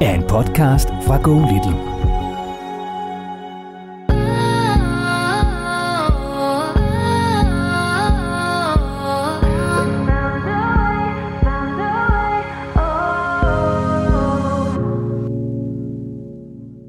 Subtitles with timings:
[0.00, 1.78] er en podcast fra Go Little.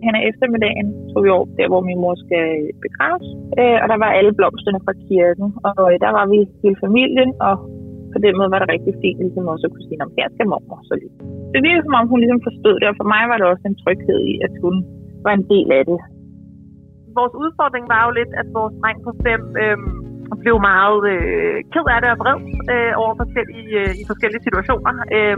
[0.05, 3.27] hen ad eftermiddagen tog vi over der, hvor min mor skal øh, begraves.
[3.59, 7.29] Øh, og der var alle blomsterne fra kirken, og øh, der var vi hele familien,
[7.47, 7.55] og
[8.13, 10.47] på den måde var det rigtig fint, ligesom også at kunne sige, at her skal
[10.51, 11.34] mormor så lidt.
[11.55, 13.79] Det virkede som om, hun ligesom forstod det, og for mig var det også en
[13.83, 14.75] tryghed i, at hun
[15.25, 15.99] var en del af det.
[17.19, 19.77] Vores udfordring var jo lidt, at vores dreng på fem øh,
[20.43, 22.39] blev meget øh, ked af det og vred
[22.73, 24.93] øh, over forskellige, øh, i forskellige situationer.
[25.17, 25.37] Øh,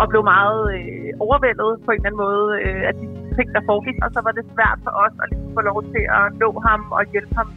[0.00, 3.06] og blev meget øh, overvældet på en eller anden måde øh, af de
[3.36, 3.96] ting, der foregik.
[4.04, 6.80] Og så var det svært for os at ligesom få lov til at nå ham
[6.96, 7.48] og hjælpe ham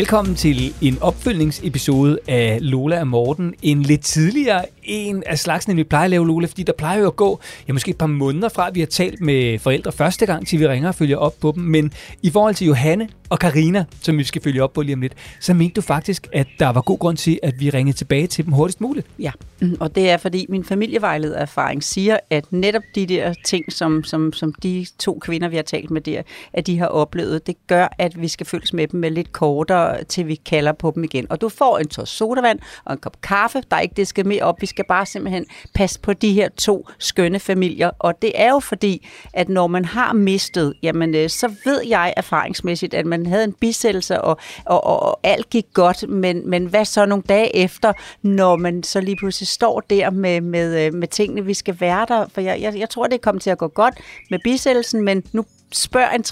[0.00, 3.54] Velkommen til en opfølgningsepisode af Lola og Morten.
[3.62, 6.98] En lidt tidligere en af slagsen, end vi plejer at lave, Lola, fordi der plejer
[6.98, 9.92] jo at gå ja, måske et par måneder fra, at vi har talt med forældre
[9.92, 11.62] første gang, til vi ringer og følger op på dem.
[11.62, 11.92] Men
[12.22, 15.12] i forhold til Johanne og Karina, som vi skal følge op på lige om lidt,
[15.40, 18.44] så mente du faktisk, at der var god grund til, at vi ringede tilbage til
[18.44, 19.06] dem hurtigst muligt.
[19.18, 24.04] Ja, mm, og det er fordi min familievejledererfaring siger, at netop de der ting, som,
[24.04, 27.56] som, som de to kvinder, vi har talt med der, at de har oplevet, det
[27.66, 31.04] gør, at vi skal følges med dem med lidt kortere, til vi kalder på dem
[31.04, 31.26] igen.
[31.30, 33.62] Og du får en tår sodavand og en kop kaffe.
[33.70, 34.60] Der er ikke det skal mere op.
[34.60, 37.90] Vi skal bare simpelthen passe på de her to skønne familier.
[37.98, 42.14] Og det er jo fordi, at når man har mistet, jamen øh, så ved jeg
[42.16, 46.08] erfaringsmæssigt, at man havde en bisættelse, og, og, og, og alt gik godt.
[46.08, 47.92] Men, men hvad så nogle dage efter,
[48.22, 52.06] når man så lige pludselig står der med, med, øh, med tingene, vi skal være
[52.08, 52.26] der?
[52.34, 53.94] For jeg, jeg, jeg tror, det kommer til at gå godt
[54.30, 56.24] med bisættelsen, men nu spørg en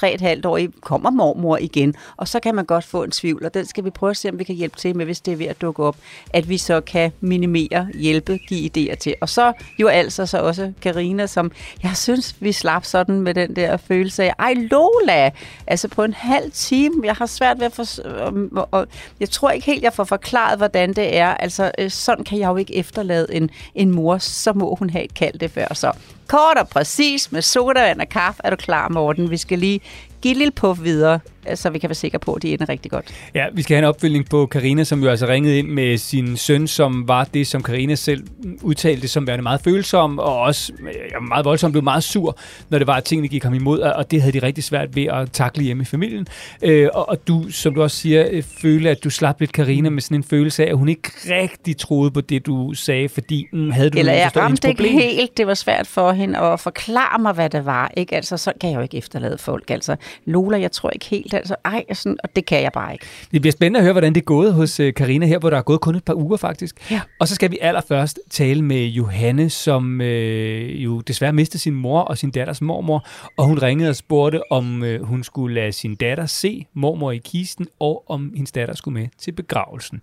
[0.43, 1.95] 3,5 år, kommer mormor igen?
[2.17, 4.29] Og så kan man godt få en tvivl, og den skal vi prøve at se,
[4.29, 5.97] om vi kan hjælpe til med, hvis det er ved at dukke op,
[6.33, 9.15] at vi så kan minimere, hjælpe, give idéer til.
[9.21, 13.57] Og så jo altså så også Karina, som jeg synes, vi slap sådan med den
[13.57, 15.31] der følelse af, ej Lola,
[15.67, 18.87] altså på en halv time, jeg har svært ved at få, og, og
[19.21, 21.29] jeg tror ikke helt, jeg får forklaret, hvordan det er.
[21.29, 25.05] Altså øh, sådan kan jeg jo ikke efterlade en, en mor, så må hun have
[25.05, 25.75] et kald det før.
[25.75, 25.93] Så
[26.29, 29.31] Kort og præcis med sodavand og kaffe er du klar, Morten.
[29.31, 29.81] Vi skal lige
[30.23, 31.21] give et lille puff videre
[31.55, 33.05] så vi kan være sikre på, at de ender rigtig godt.
[33.35, 36.37] Ja, vi skal have en opfølgning på Karina, som jo altså ringede ind med sin
[36.37, 38.27] søn, som var det, som Karina selv
[38.63, 40.73] udtalte som værende meget følsom, og også
[41.13, 44.11] ja, meget voldsomt, blev meget sur, når det var, at tingene gik ham imod, og
[44.11, 46.27] det havde de rigtig svært ved at takle hjemme i familien.
[46.63, 49.91] Øh, og, og du, som du også siger, øh, følte, at du slap lidt Karina
[49.91, 53.47] med sådan en følelse af, at hun ikke rigtig troede på det, du sagde, fordi
[53.53, 57.19] mm, havde du Eller jeg ramte ikke helt, det var svært for hende at forklare
[57.19, 57.91] mig, hvad det var.
[57.97, 58.17] Ikke?
[58.17, 59.71] Altså, så kan jeg jo ikke efterlade folk.
[59.71, 63.07] Altså, Lola, jeg tror ikke helt, altså, ej, sådan, og det kan jeg bare ikke.
[63.33, 65.57] Det bliver spændende at høre, hvordan det er gået hos øh, Karina her, hvor der
[65.57, 66.91] er gået kun et par uger faktisk.
[66.91, 67.01] Ja.
[67.21, 72.01] Og så skal vi allerførst tale med Johanne, som øh, jo desværre mistede sin mor
[72.01, 73.07] og sin datters mormor,
[73.37, 77.19] og hun ringede og spurgte, om øh, hun skulle lade sin datter se mormor i
[77.19, 80.01] kisten, og om hendes datter skulle med til begravelsen.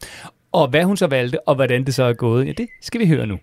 [0.52, 3.08] Og hvad hun så valgte, og hvordan det så er gået, ja, det skal vi
[3.08, 3.40] høre nu.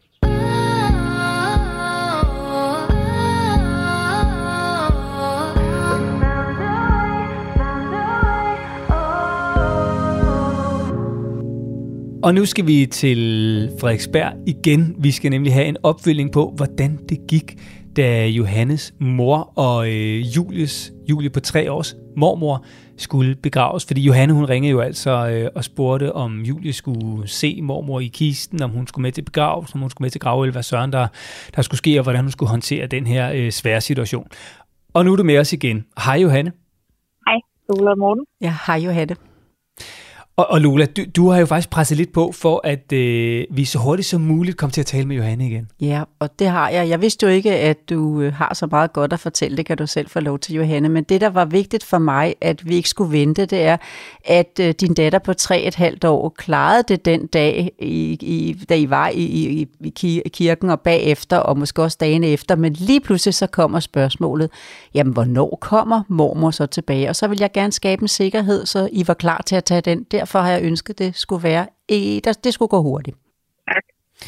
[12.22, 14.94] Og nu skal vi til Frederiksberg igen.
[14.98, 17.58] Vi skal nemlig have en opfølging på, hvordan det gik,
[17.96, 22.64] da Johannes mor og øh, Julius, Julie på tre års mormor
[22.96, 23.86] skulle begraves.
[23.86, 28.06] Fordi Johanne hun ringede jo altså øh, og spurgte, om Julie skulle se mormor i
[28.06, 30.92] kisten, om hun skulle med til begravelsen, om hun skulle med til gravøl, hvad søren
[30.92, 31.06] der,
[31.56, 34.26] der skulle ske, og hvordan hun skulle håndtere den her øh, svære situation.
[34.94, 35.84] Og nu er du med os igen.
[36.04, 36.52] Hej Johanne.
[37.26, 37.38] Hej,
[37.69, 38.24] Lola og Morten.
[38.40, 39.31] Ja, hej Johanne.
[40.37, 43.64] Og, og Lola, du, du har jo faktisk presset lidt på for, at øh, vi
[43.64, 45.69] så hurtigt som muligt kom til at tale med Johanne igen.
[45.81, 46.88] Ja, og det har jeg.
[46.88, 49.56] Jeg vidste jo ikke, at du øh, har så meget godt at fortælle.
[49.56, 50.88] Det kan du selv få lov til, Johanne.
[50.88, 53.76] Men det, der var vigtigt for mig, at vi ikke skulle vente, det er,
[54.25, 58.64] at øh, din datter på tre et halvt år klarede det den dag, i, i,
[58.69, 62.56] da I var i, i, i kirken og bagefter, og måske også dagen efter.
[62.56, 64.50] Men lige pludselig så kommer spørgsmålet,
[64.94, 67.08] jamen hvornår kommer mormor så tilbage?
[67.08, 69.81] Og så vil jeg gerne skabe en sikkerhed, så I var klar til at tage
[69.81, 71.66] den der derfor har jeg ønsket, det skulle være,
[72.44, 73.16] det skulle gå hurtigt.
[73.70, 73.84] Tak.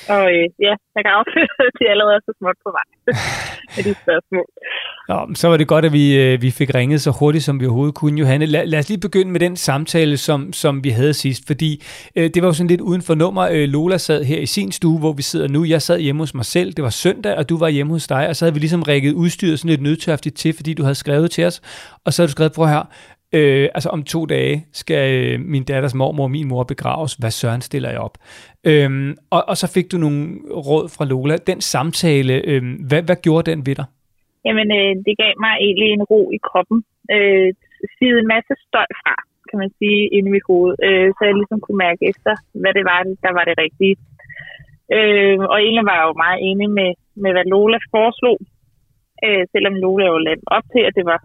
[0.08, 2.86] Og øh, ja, jeg kan afsløre, at de allerede er så småt på vej
[3.74, 4.46] med de spørgsmål.
[5.08, 7.66] Nå, så var det godt, at vi, øh, vi fik ringet så hurtigt, som vi
[7.66, 8.46] overhovedet kunne, Johanne.
[8.46, 11.70] Lad, lad os lige begynde med den samtale, som, som vi havde sidst, fordi
[12.16, 13.48] øh, det var jo sådan lidt uden for nummer.
[13.52, 15.64] Øh, Lola sad her i sin stue, hvor vi sidder nu.
[15.64, 16.72] Jeg sad hjemme hos mig selv.
[16.72, 19.12] Det var søndag, og du var hjemme hos dig, og så havde vi ligesom rækket
[19.12, 21.62] udstyret sådan lidt nødtørftigt til, fordi du havde skrevet til os.
[22.04, 22.82] Og så havde du skrevet, prøv her,
[23.36, 27.12] Øh, altså om to dage skal øh, min datters mormor og min mor begraves.
[27.14, 28.16] Hvad søren stiller jeg op?
[28.70, 30.20] Øhm, og, og så fik du nogle
[30.68, 31.36] råd fra Lola.
[31.50, 33.86] Den samtale, øh, hvad, hvad gjorde den ved dig?
[34.46, 36.78] Jamen, øh, det gav mig egentlig en ro i kroppen.
[37.14, 37.48] Øh,
[37.96, 39.14] sidde en masse støj fra,
[39.48, 40.72] kan man sige, inde i mit hoved.
[40.86, 42.32] Øh, så jeg ligesom kunne mærke efter,
[42.62, 43.96] hvad det var, der var det rigtige.
[44.96, 46.90] Øh, og egentlig var jeg jo meget enig med,
[47.22, 48.38] med hvad Lola foreslog.
[49.24, 51.20] Øh, selvom Lola jo lagde op til, at det var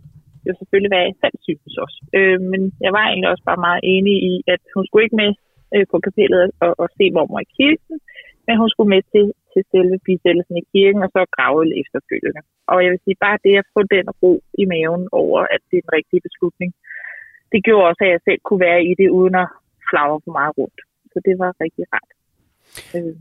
[0.48, 2.00] jo selvfølgelig, hvad jeg selv synes også.
[2.18, 5.32] Øh, men jeg var egentlig også bare meget enig i, at hun skulle ikke med
[5.76, 7.96] øh, på kapellet og, og se mormor i kirken,
[8.48, 12.42] men hun skulle med til, til selve bisættelsen i kirken, og så grave efterfølgende.
[12.72, 15.76] Og jeg vil sige, bare det at få den ro i maven over, at det
[15.78, 16.70] er en rigtig beslutning,
[17.52, 19.48] det gjorde også, at jeg selv kunne være i det, uden at
[19.90, 20.80] flagre for meget rundt.
[21.12, 22.12] Så det var rigtig rart.
[22.98, 23.16] Øh.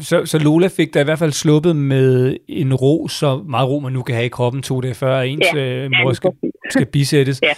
[0.00, 3.80] Så, så Lola fik da i hvert fald sluppet med en ro, så meget ro
[3.80, 6.30] man nu kan have i kroppen to dage før, at ens ja, øh, mor skal,
[6.70, 7.40] skal bisættes.
[7.42, 7.52] ja.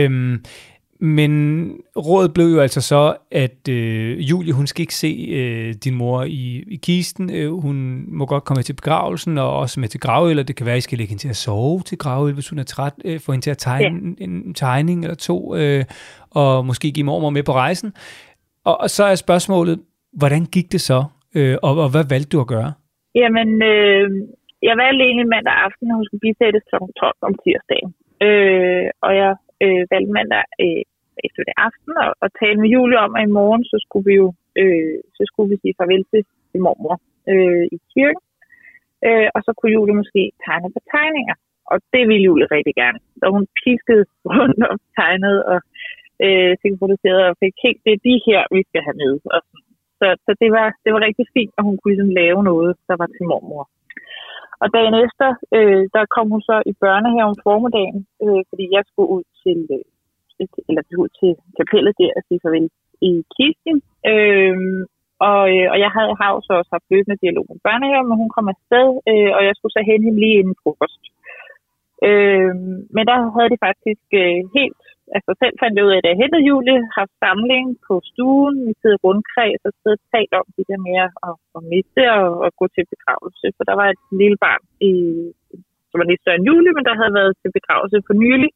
[0.00, 0.44] øhm,
[1.04, 5.94] men rådet blev jo altså så, at øh, Julie, hun skal ikke se øh, din
[5.94, 7.30] mor i, i kisten.
[7.30, 10.66] Øh, hun må godt komme til begravelsen, og også med til gravøl, og det kan
[10.66, 12.92] være, at I skal lægge hende til at sove til gravøl, hvis hun er træt.
[13.04, 13.84] Øh, få hende til at tegne
[14.18, 14.24] ja.
[14.24, 15.84] en, en tegning eller to, øh,
[16.30, 17.92] og måske give mormor med på rejsen.
[18.64, 19.80] Og, og så er spørgsmålet,
[20.12, 21.04] hvordan gik det så?
[21.38, 22.70] Øh, og, og hvad valgte du at gøre?
[23.20, 24.06] Jamen, øh,
[24.68, 26.76] jeg valgte egentlig mandag aften, at hun skulle bisættes kl.
[27.00, 27.90] 12 om tirsdagen.
[28.26, 29.32] Øh, og jeg
[29.64, 30.82] øh, valgte mandag øh,
[31.26, 34.14] efter det aften og, og tale med Julie om, at i morgen, så skulle vi
[34.22, 34.28] jo
[34.60, 36.96] øh, så skulle vi sige farvel til, til mormor
[37.32, 38.24] øh, i kirken.
[39.06, 41.36] Øh, og så kunne Julie måske tegne på tegninger.
[41.70, 42.98] Og det ville Julie rigtig gerne.
[43.20, 45.60] Så hun piskede rundt og tegnede og
[46.26, 49.12] øh, produceret og fik helt, det er de her, vi skal have med.
[49.34, 49.71] Og sådan
[50.02, 52.96] så, så det, var, det var rigtig fint, at hun kunne ligesom lave noget, der
[53.02, 53.64] var til mormor.
[54.62, 59.10] Og dagen efter, øh, der kom hun så i børnehaven formiddagen, øh, fordi jeg skulle
[59.16, 59.84] ud til, øh,
[60.68, 62.68] eller ud til kapellet der og sige farvel
[63.08, 63.76] i kirken.
[64.12, 64.56] Øh,
[65.28, 68.30] og, øh, og jeg havde, har så også haft løbende dialog med børnehaven, men hun
[68.36, 71.02] kom afsted, øh, og jeg skulle så hente hende lige inden frokost.
[72.08, 72.54] Øh,
[72.94, 74.82] men der havde de faktisk øh, helt
[75.16, 78.72] altså selv fandt jeg ud af, at jeg hentede Julie, har samling på stuen, vi
[78.80, 81.10] sidder rundkreds og sidder og talt om det der med at,
[81.56, 83.46] at miste og at gå til begravelse.
[83.56, 84.92] For der var et lille barn, i,
[85.88, 88.50] som var lidt større end Julie, men der havde været til begravelse for nylig.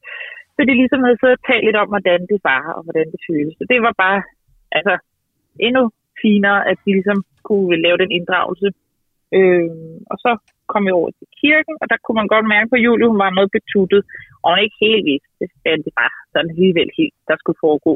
[0.55, 3.21] Så de ligesom havde siddet og talt lidt om, hvordan det var og hvordan det
[3.29, 3.55] føles.
[3.59, 4.21] Så det var bare
[4.79, 4.95] altså,
[5.67, 5.83] endnu
[6.23, 8.69] finere, at de ligesom kunne lave den inddragelse.
[9.37, 9.71] Øh,
[10.13, 10.31] og så
[10.73, 13.31] kom jeg over til kirken, og der kunne man godt mærke på Julie, hun var
[13.31, 14.03] noget betuttet,
[14.43, 17.95] og hun ikke helt vidste, det det var sådan alligevel helt, der skulle foregå.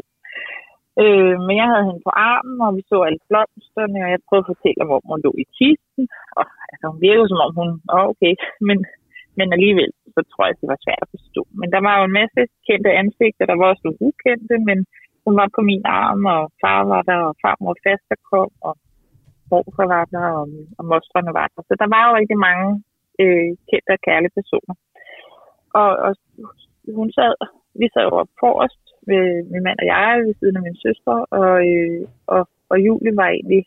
[1.03, 4.47] Øh, men jeg havde hende på armen, og vi så alle blomsterne, og jeg prøvede
[4.47, 6.05] at fortælle om, hvor hun lå i kisten.
[6.39, 8.33] Og altså, hun virkede som om hun, oh, okay,
[8.69, 8.79] men,
[9.39, 11.43] men alligevel, så tror jeg, det var svært at forstå.
[11.61, 14.79] Men der var jo en masse kendte ansigter, der var også nogle ukendte, men
[15.25, 18.75] hun var på min arm, og far var der, og farmor faster kom, og
[19.51, 20.47] morfar var der, og,
[20.79, 21.63] og mostrene var der.
[21.69, 22.69] Så der var jo rigtig mange
[23.23, 24.75] øh, kendte og kærlige personer.
[25.81, 26.13] Og, og
[26.99, 27.35] hun sad,
[27.81, 31.17] vi sad jo på forrest, med min mand og jeg, ved siden af min søster,
[31.41, 32.01] og, øh,
[32.35, 33.63] og, og Julie var egentlig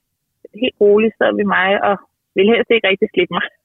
[0.62, 1.96] helt rolig, sad ved mig, og
[2.36, 3.48] ville helst ikke rigtig slippe mig.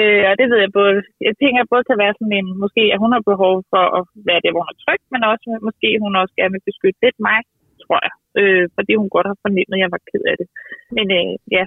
[0.00, 3.02] Øh, og det ved jeg både, jeg tænker både kan være sådan en, måske at
[3.02, 6.12] hun har behov for at være der, hvor hun er tryg, men også måske hun
[6.22, 7.38] også gerne vil beskytte lidt mig,
[7.88, 8.14] tror jeg.
[8.40, 10.48] Øh, fordi hun godt har fornemmet, at jeg var ked af det.
[10.96, 11.64] Men øh, ja,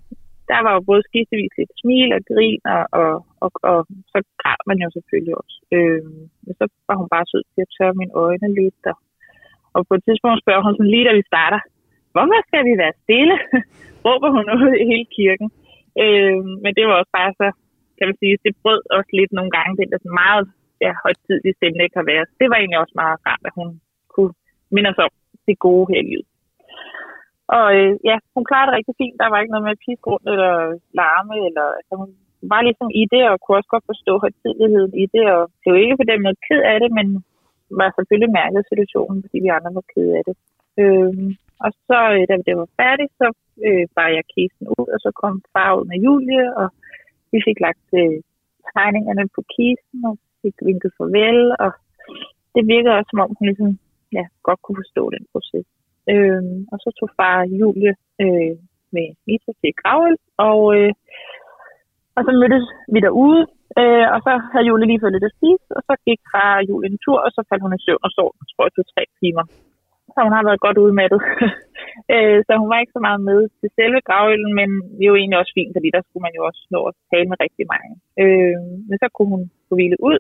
[0.52, 3.14] der var jo både skiftevis lidt smil og grin, og, og,
[3.44, 3.80] og, og
[4.12, 5.58] så græd man jo selvfølgelig også.
[5.76, 6.04] Øh,
[6.46, 8.98] men så var hun bare sød til at tørre mine øjne lidt, og,
[9.76, 11.60] og på et tidspunkt spørger hun sådan lige, da vi starter,
[12.14, 13.36] hvorfor skal vi være stille?
[14.06, 15.48] Råber hun ud i hele kirken.
[16.04, 17.48] Øh, men det var også bare så,
[17.98, 20.46] kan man sige, det brød også lidt nogle gange, den der sådan meget
[20.86, 22.26] ja, højtidlige stemning kan være.
[22.40, 23.70] Det var egentlig også meget rart, at hun
[24.14, 24.34] kunne
[24.76, 25.12] minde os om
[25.48, 26.28] det gode her i livet.
[27.58, 29.20] Og øh, ja, hun klarede det rigtig fint.
[29.22, 30.54] Der var ikke noget med at piske rundt eller
[31.00, 31.36] larme.
[31.48, 32.10] Eller, altså, hun
[32.54, 35.26] var ligesom i det, og kunne også godt forstå højtidligheden i det.
[35.36, 37.08] Og det ikke på den måde ked af det, men
[37.80, 40.36] var selvfølgelig mærket situationen, fordi vi andre var ked af det.
[40.82, 41.14] Øh,
[41.66, 43.28] og så, øh, da det var færdigt, så
[43.68, 46.68] øh, bar jeg kisten ud, og så kom far ud med Julie, og
[47.32, 48.18] vi fik lagt øh,
[48.72, 51.72] tegningerne på kisten, og fik vinket farvel, og
[52.56, 53.72] det virkede også, som om hun ligesom,
[54.18, 55.68] ja, godt kunne forstå den proces.
[56.14, 58.56] Øh, og så tog far Julie øh,
[58.96, 60.92] med Mitra til Gravøl, og, øh,
[62.16, 63.42] og så mødtes vi derude,
[63.80, 66.90] øh, og så havde Julie lige fået lidt at spise, og så gik far Julie
[66.92, 69.46] en tur, og så faldt hun i søvn og sov, tror jeg, til tre timer.
[70.14, 71.22] Så hun har været godt udmattet.
[72.14, 75.20] øh, så hun var ikke så meget med til selve gravølen, men det er jo
[75.22, 77.92] egentlig også fint, fordi der skulle man jo også nå at tale med rigtig mange.
[78.22, 78.58] Øh,
[78.90, 80.18] men så kunne hun få hvile ud,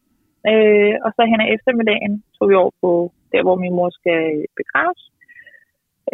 [0.50, 2.92] øh, og så hen ad eftermiddagen tog vi over på
[3.32, 5.02] der, hvor min mor skal øh, begraves.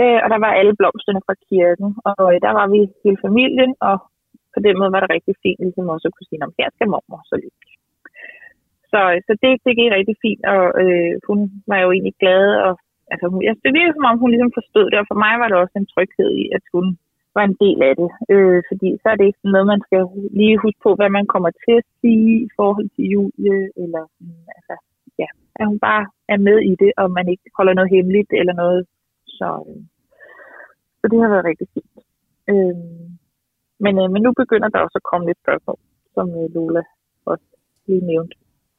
[0.02, 3.72] Øh, og der var alle blomsterne fra kirken, og øh, der var vi hele familien,
[3.90, 3.96] og
[4.54, 6.92] på den måde var det rigtig fint, ligesom også at kunne sige, at her skal
[6.94, 7.58] mormor så lidt.
[8.92, 11.40] Så, øh, så det, det gik rigtig fint, og øh, hun
[11.72, 12.74] var jo egentlig glad, og
[13.12, 15.48] altså, hun, jeg, det virkede som om, hun ligesom forstod det, og for mig var
[15.48, 16.86] det også en tryghed i, at hun
[17.36, 18.10] var en del af det.
[18.34, 20.02] Øh, fordi så er det ikke noget, man skal
[20.40, 24.04] lige huske på, hvad man kommer til at sige i forhold til Julie, eller
[24.58, 24.76] altså,
[25.22, 25.30] ja,
[25.60, 26.04] at hun bare
[26.34, 28.82] er med i det, og man ikke holder noget hemmeligt eller noget.
[29.38, 29.82] Så, øh,
[31.00, 31.96] så det har været rigtig fint.
[32.52, 32.76] Øh,
[33.84, 35.80] men, øh, men nu begynder der også at komme lidt spørgsmål,
[36.16, 36.84] som øh, Lola
[37.26, 37.48] også
[37.88, 38.36] lige nævnte.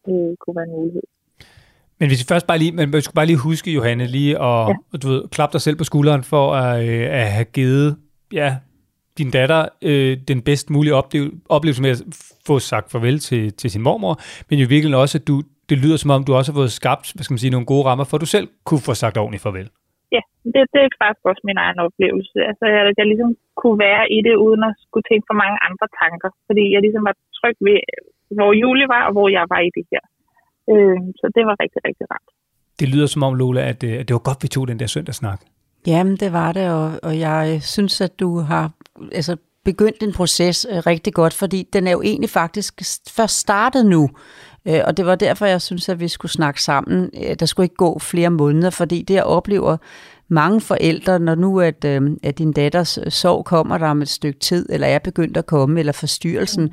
[0.07, 1.07] Det kunne være en mulighed.
[1.99, 4.69] Men hvis vi først bare lige, men man skulle bare lige huske, Johanne, lige at,
[4.69, 4.99] ja.
[5.03, 7.99] du ved, klappe dig selv på skulderen for at, øh, at have givet
[8.33, 8.57] ja,
[9.19, 12.01] din datter øh, den bedst mulige oplevelse, oplevelse med at
[12.47, 14.15] få sagt farvel til, til sin mormor,
[14.49, 15.37] men jo virkelig også, at du,
[15.71, 17.85] det lyder som om, du også har fået skabt hvad skal man sige, nogle gode
[17.89, 19.69] rammer, for at du selv kunne få sagt ordentligt farvel.
[20.17, 22.39] Ja, det, det er faktisk også min egen oplevelse.
[22.51, 23.31] Altså, at jeg ligesom
[23.61, 26.31] kunne være i det, uden at skulle tænke for mange andre tanker.
[26.49, 27.79] Fordi jeg ligesom var tryg ved,
[28.37, 30.05] hvor Julie var, og hvor jeg var i det her.
[30.73, 32.29] Øh, så det var rigtig, rigtig rart.
[32.81, 34.89] Det lyder som om, Lola, at, øh, at det var godt, vi tog den der
[34.95, 35.41] søndagssnak.
[35.89, 38.71] Jamen, det var det, og, og jeg synes, at du har
[39.13, 42.75] altså, begyndt en proces øh, rigtig godt, fordi den er jo egentlig faktisk
[43.11, 44.11] først startet nu.
[44.67, 47.11] Øh, og det var derfor, jeg synes, at vi skulle snakke sammen.
[47.25, 49.77] Øh, der skulle ikke gå flere måneder, fordi det, jeg oplever
[50.31, 54.09] mange forældre, når nu at, øh, at din datters øh, sorg kommer der om et
[54.09, 56.71] stykke tid, eller er begyndt at komme, eller forstyrrelsen,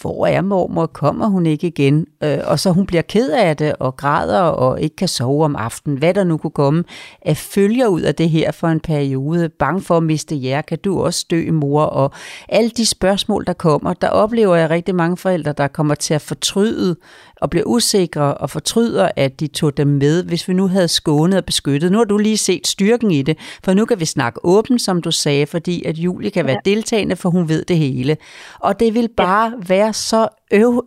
[0.00, 2.06] hvor er mormor, kommer hun ikke igen?
[2.24, 5.56] Øh, og så hun bliver ked af det, og græder, og ikke kan sove om
[5.56, 6.84] aftenen, hvad der nu kunne komme,
[7.22, 10.78] at følger ud af det her for en periode, bange for at miste jer, kan
[10.78, 11.82] du også dø, mor?
[11.82, 12.10] Og
[12.48, 16.20] alle de spørgsmål, der kommer, der oplever jeg rigtig mange forældre, der kommer til at
[16.20, 16.96] fortryde
[17.42, 21.38] og bliver usikre og fortryder, at de tog dem med, hvis vi nu havde skånet
[21.38, 21.92] og beskyttet.
[21.92, 25.02] Nu har du lige set styrken i det, for nu kan vi snakke åbent, som
[25.02, 28.16] du sagde, fordi at Julie kan være deltagende, for hun ved det hele.
[28.60, 30.28] Og det vil bare være så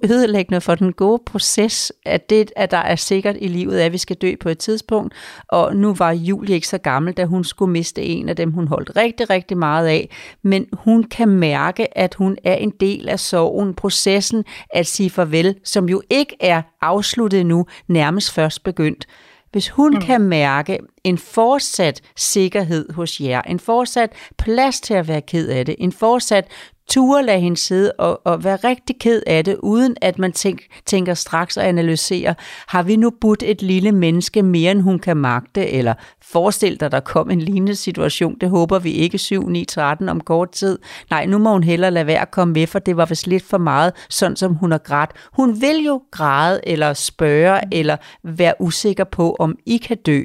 [0.04, 3.98] ødelæggende for den gode proces, at det, at der er sikkert i livet, at vi
[3.98, 5.14] skal dø på et tidspunkt.
[5.48, 8.68] Og nu var Julie ikke så gammel, da hun skulle miste en af dem, hun
[8.68, 10.10] holdt rigtig, rigtig meget af.
[10.42, 15.56] Men hun kan mærke, at hun er en del af sorgen, processen at sige farvel,
[15.64, 19.08] som jo ikke er afsluttet nu, nærmest først begyndt.
[19.56, 20.02] Hvis hun mm.
[20.02, 25.66] kan mærke en fortsat sikkerhed hos jer, en fortsat plads til at være ked af
[25.66, 26.48] det, en fortsat
[26.90, 30.62] ture lade hende sidde og, og være rigtig ked af det, uden at man tænk,
[30.86, 32.34] tænker straks og analyserer,
[32.68, 36.92] har vi nu budt et lille menneske mere, end hun kan magte, eller forestil dig,
[36.92, 40.80] der kom en lignende situation, det håber vi ikke 7, 9, 13 om kort tid.
[41.10, 43.44] Nej, nu må hun hellere lade være at komme med, for det var vist lidt
[43.44, 45.12] for meget, sådan som hun har grædt.
[45.34, 50.24] Hun vil jo græde, eller spørge, eller være usikker på, om I kan dø.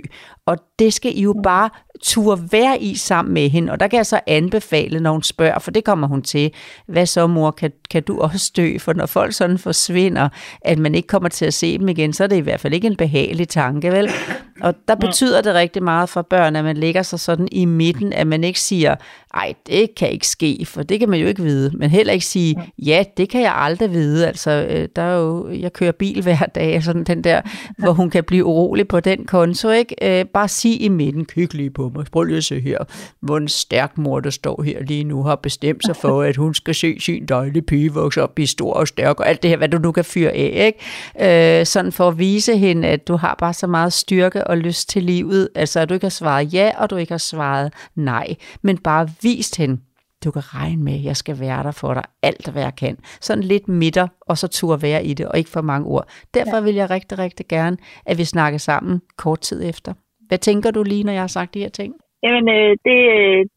[0.51, 1.71] Og det skal I jo bare
[2.03, 3.73] turde være i sammen med hende.
[3.73, 6.51] Og der kan jeg så anbefale, når hun spørger, for det kommer hun til,
[6.87, 8.79] hvad så mor, kan, kan du også dø?
[8.79, 10.29] For når folk sådan forsvinder,
[10.61, 12.75] at man ikke kommer til at se dem igen, så er det i hvert fald
[12.75, 14.11] ikke en behagelig tanke, vel?
[14.63, 18.13] Og der betyder det rigtig meget for børn, at man lægger sig sådan i midten,
[18.13, 18.95] at man ikke siger,
[19.35, 21.71] ej, det kan ikke ske, for det kan man jo ikke vide.
[21.77, 24.27] Men heller ikke sige, ja, det kan jeg aldrig vide.
[24.27, 27.41] Altså, øh, der er jo, jeg kører bil hver dag, sådan den der,
[27.79, 30.21] hvor hun kan blive urolig på den konto, ikke?
[30.21, 32.79] Øh, bare bare sige i midten, kig lige på mig, prøv lige at se her,
[33.21, 36.55] hvor en stærk mor, der står her lige nu, har bestemt sig for, at hun
[36.55, 39.57] skal se sin dejlige pige vokse op, blive stor og stærk, og alt det her,
[39.57, 40.75] hvad du nu kan fyre af,
[41.19, 41.61] ikke?
[41.61, 44.89] Øh, sådan for at vise hende, at du har bare så meget styrke og lyst
[44.89, 48.35] til livet, altså at du ikke har svaret ja, og du ikke har svaret nej,
[48.63, 49.81] men bare vist hende,
[50.25, 52.99] du kan regne med, at jeg skal være der for dig, alt hvad jeg kan.
[53.21, 56.09] Sådan lidt midter, og så turde være i det, og ikke for mange ord.
[56.35, 56.61] Derfor ja.
[56.61, 59.93] vil jeg rigtig, rigtig gerne, at vi snakker sammen kort tid efter.
[60.31, 61.91] Hvad tænker du lige, når jeg har sagt de her ting?
[62.25, 62.99] Jamen, øh, det,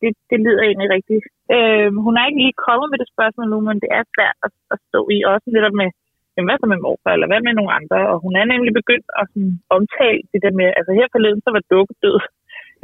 [0.01, 1.25] det, det lyder egentlig rigtigt.
[1.56, 4.51] Øh, hun er ikke lige kommet med det spørgsmål nu, men det er svært at,
[4.74, 5.18] at stå i.
[5.34, 5.89] Også lidt med,
[6.34, 8.00] jamen, hvad så med morfar, eller hvad med nogle andre?
[8.12, 11.50] Og hun er nemlig begyndt at sådan, omtale det der med, altså her forleden, så
[11.56, 12.20] var dukke død.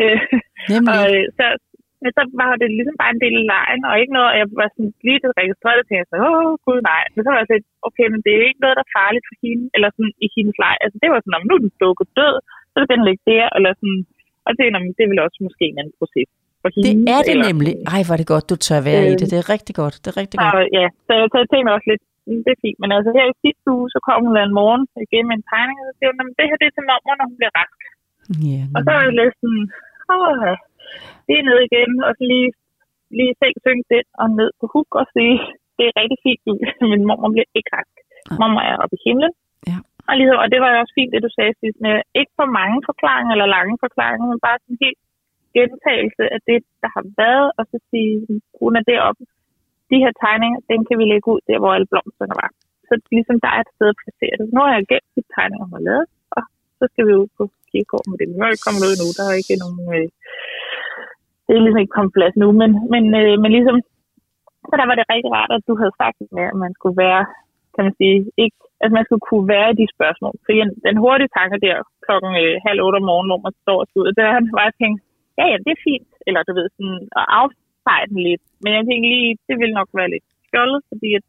[0.03, 0.21] Øh,
[0.93, 1.45] og øh, så,
[2.03, 4.47] men så var det ligesom bare en del af lejen, og ikke noget, og jeg
[4.61, 7.03] var sådan lige det registreret til, at jeg åh gud nej.
[7.13, 9.35] Men så var jeg sådan, okay, men det er ikke noget, der er farligt for
[9.43, 10.75] hende, eller sådan i hendes leg.
[10.83, 12.35] Altså det var sådan, om nu er den dukket død,
[12.73, 14.01] så kan den ligge der, eller sådan.
[14.47, 16.29] Og det, jamen, det er vel også måske en anden proces
[16.61, 16.87] for hende.
[16.87, 17.73] Det er det eller, nemlig.
[17.93, 19.27] Ej, hvor er det godt, du tør være øh, i det.
[19.31, 19.95] Det er rigtig godt.
[20.03, 20.55] Det er rigtig godt.
[20.57, 21.11] Og, ja, så,
[21.41, 22.79] jeg tænkte også lidt, mm, det er fint.
[22.81, 25.77] Men altså her i sidste uge, så kom hun en morgen igen med en tegning,
[25.81, 27.79] og så siger hun, det her det er til mormor, når hun bliver rask.
[28.47, 29.63] Ja, og så er jeg lidt sådan,
[30.13, 30.55] åh,
[31.27, 32.49] det er ned igen, og så lige,
[33.17, 35.35] lige selv synge den, og ned på huk og sige,
[35.77, 36.41] det er rigtig fint,
[36.91, 37.95] men mormor bliver ikke rask.
[38.39, 39.33] Mormor er oppe i himlen.
[39.69, 39.77] Ja.
[40.09, 42.47] Og, ligesom, og det var jo også fint, det du sagde sidst, med ikke for
[42.59, 45.01] mange forklaringer eller lange forklaringer, men bare sådan en helt
[45.57, 48.13] gentagelse af det, der har været, og så sige,
[48.61, 49.23] hun er deroppe.
[49.91, 52.49] De her tegninger, dem kan vi lægge ud der, hvor alle blomsterne var.
[52.87, 54.47] Så ligesom der er et sted at placere det.
[54.55, 56.41] Nu har jeg gemt de tegninger, hun har lavet, og
[56.79, 58.27] så skal vi ud på kirkegården med det.
[58.29, 59.79] Nu er ikke kommet ud endnu, der er ikke nogen...
[59.95, 60.07] Øh,
[61.45, 63.77] det er ligesom ikke kommet plads nu, men, men, øh, men ligesom,
[64.69, 67.23] så der var det rigtig rart, at du havde sagt med, at man skulle være,
[67.75, 70.35] kan man sige, ikke, at man skulle kunne være i de spørgsmål.
[70.43, 70.51] For
[70.87, 74.01] den hurtige tanke der klokken øh, halv otte om morgenen, hvor man står og skal
[74.03, 74.99] ud, der var jeg tænkt,
[75.37, 78.43] ja, ja, det er fint, eller du ved, sådan, at affeje den lidt.
[78.61, 81.25] Men jeg tænkte lige, det ville nok være lidt skjoldet, fordi at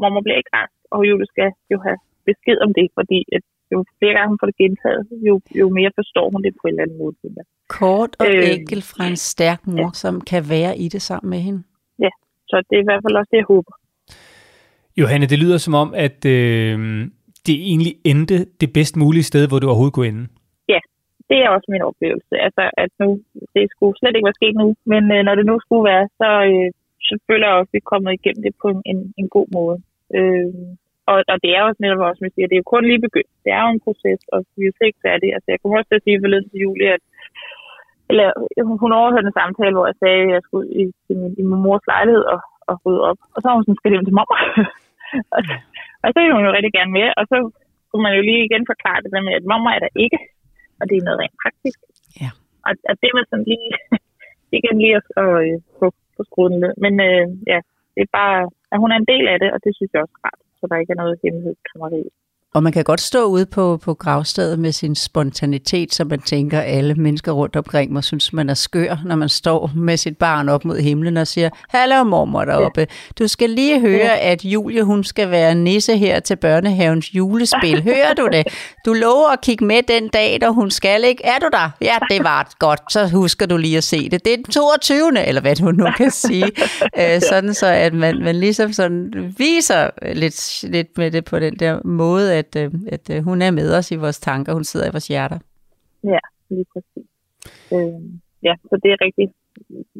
[0.00, 3.78] mormor bliver ikke rask, og Julie skal jo have besked om det, fordi at jo
[3.98, 6.82] flere gange hun får det gentaget, jo, jo mere forstår hun det på en eller
[6.84, 7.14] anden måde.
[7.78, 10.00] Kort og øh, enkelt fra en stærk mor, ja.
[10.02, 11.62] som kan være i det sammen med hende.
[12.04, 12.12] Ja,
[12.50, 13.72] så det er i hvert fald også det, jeg håber.
[15.00, 16.78] Johanne, det lyder som om, at øh,
[17.46, 20.24] det egentlig endte det bedst mulige sted, hvor du overhovedet kunne ende.
[20.74, 20.80] Ja,
[21.30, 22.34] det er også min oplevelse.
[22.46, 23.08] Altså, at nu,
[23.54, 26.28] det skulle slet ikke være sket nu, men øh, når det nu skulle være, så,
[26.50, 26.68] øh,
[27.08, 29.78] så føler jeg også, at vi er kommet igennem det på en, en, god måde.
[30.18, 30.50] Øh,
[31.10, 33.06] og, og det er også netop også, som jeg siger, det er jo kun lige
[33.06, 33.32] begyndt.
[33.44, 35.34] Det er jo en proces, og vi er jo ikke færdige.
[35.36, 37.02] Altså, jeg kommer også til at sige forleden til Julie, at
[38.10, 38.28] eller,
[38.82, 41.62] hun overhørte en samtale, hvor jeg sagde, at jeg skulle i, i, min, i min
[41.64, 43.18] mors lejlighed og, og rydde op.
[43.34, 44.28] Og så var hun sådan, skal hjem til mor.
[45.36, 45.40] og,
[46.04, 47.36] og så ville hun jo rigtig gerne med, og så
[47.88, 50.18] kunne man jo lige igen forklare det der med, at mamma er der ikke,
[50.80, 51.78] og det er noget rent praktisk.
[52.22, 52.30] Ja.
[52.66, 53.70] Og, og det var sådan lige,
[54.58, 56.74] igen lige at, at, at få, få skruet den ned.
[56.84, 57.58] Men øh, ja,
[57.94, 58.38] det er bare,
[58.72, 60.68] at hun er en del af det, og det synes jeg også er rart så
[60.70, 62.02] der ikke er noget hemmelighedskrammeri.
[62.54, 66.60] Og man kan godt stå ude på, på gravstedet med sin spontanitet, så man tænker,
[66.60, 70.18] at alle mennesker rundt omkring mig synes, man er skør, når man står med sit
[70.18, 72.80] barn op mod himlen og siger, Hallo mormor deroppe.
[72.80, 72.86] Ja.
[73.18, 74.32] Du skal lige høre, ja.
[74.32, 77.82] at Julie hun skal være nisse her til børnehavens julespil.
[77.92, 78.46] Hører du det?
[78.86, 81.24] Du lover at kigge med den dag, da hun skal, ikke?
[81.24, 81.70] Er du der?
[81.80, 82.92] Ja, det var godt.
[82.92, 84.24] Så husker du lige at se det.
[84.24, 85.26] Det er den 22.
[85.26, 86.50] eller hvad du nu kan sige.
[86.98, 91.58] Æ, sådan så, at man, man ligesom sådan viser lidt, lidt med det på den
[91.58, 94.64] der måde, at at, øh, at øh, hun er med os i vores tanker, hun
[94.64, 95.38] sidder i vores hjerter.
[96.04, 97.08] Ja, lige præcis.
[97.74, 98.00] Øh,
[98.42, 99.26] ja, så det er rigtig,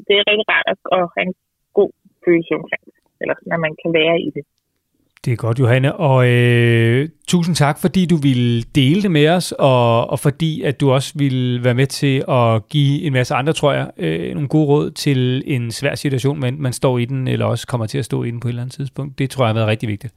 [0.07, 1.35] det er rigtig rart at, have en
[1.74, 1.90] god
[2.24, 4.44] følelse omkring det, eller når man kan være i det.
[5.24, 9.52] Det er godt, Johanne, og øh, tusind tak, fordi du ville dele det med os,
[9.52, 13.52] og, og fordi at du også ville være med til at give en masse andre,
[13.52, 17.28] tror jeg, øh, nogle gode råd til en svær situation, man, man står i den,
[17.28, 19.18] eller også kommer til at stå i den på et eller andet tidspunkt.
[19.18, 20.14] Det tror jeg har været rigtig vigtigt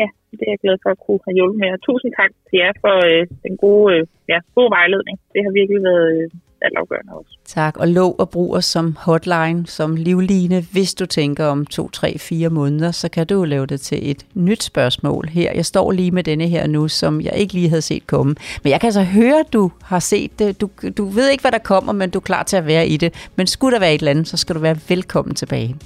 [0.00, 1.70] ja, det er jeg glad for at kunne have hjulpet med.
[1.76, 5.16] Og tusind tak til jer for øh, den gode, øh, ja, gode vejledning.
[5.32, 6.30] Det har virkelig været øh,
[6.62, 7.36] altafgørende også.
[7.44, 10.62] Tak, og lov og brug os som hotline, som livline.
[10.72, 14.26] Hvis du tænker om to, tre, fire måneder, så kan du lave det til et
[14.34, 15.52] nyt spørgsmål her.
[15.52, 18.34] Jeg står lige med denne her nu, som jeg ikke lige havde set komme.
[18.62, 20.60] Men jeg kan altså høre, at du har set det.
[20.60, 22.96] Du, du ved ikke, hvad der kommer, men du er klar til at være i
[22.96, 23.30] det.
[23.36, 25.76] Men skulle der være et eller andet, så skal du være velkommen tilbage.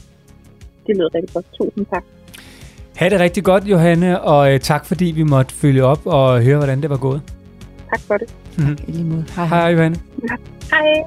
[0.86, 1.46] Det lyder rigtig godt.
[1.52, 2.04] Tusind tak.
[2.96, 6.56] Ha' det rigtig godt, Johanne, og øh, tak fordi vi måtte følge op og høre,
[6.56, 7.22] hvordan det var gået.
[7.90, 8.34] Tak for det.
[8.58, 8.76] Mm-hmm.
[8.76, 9.24] Tak, lige måde.
[9.36, 9.60] Hej, hej.
[9.60, 9.96] hej Johanne.
[10.30, 10.36] Ja.
[10.70, 11.04] Hej.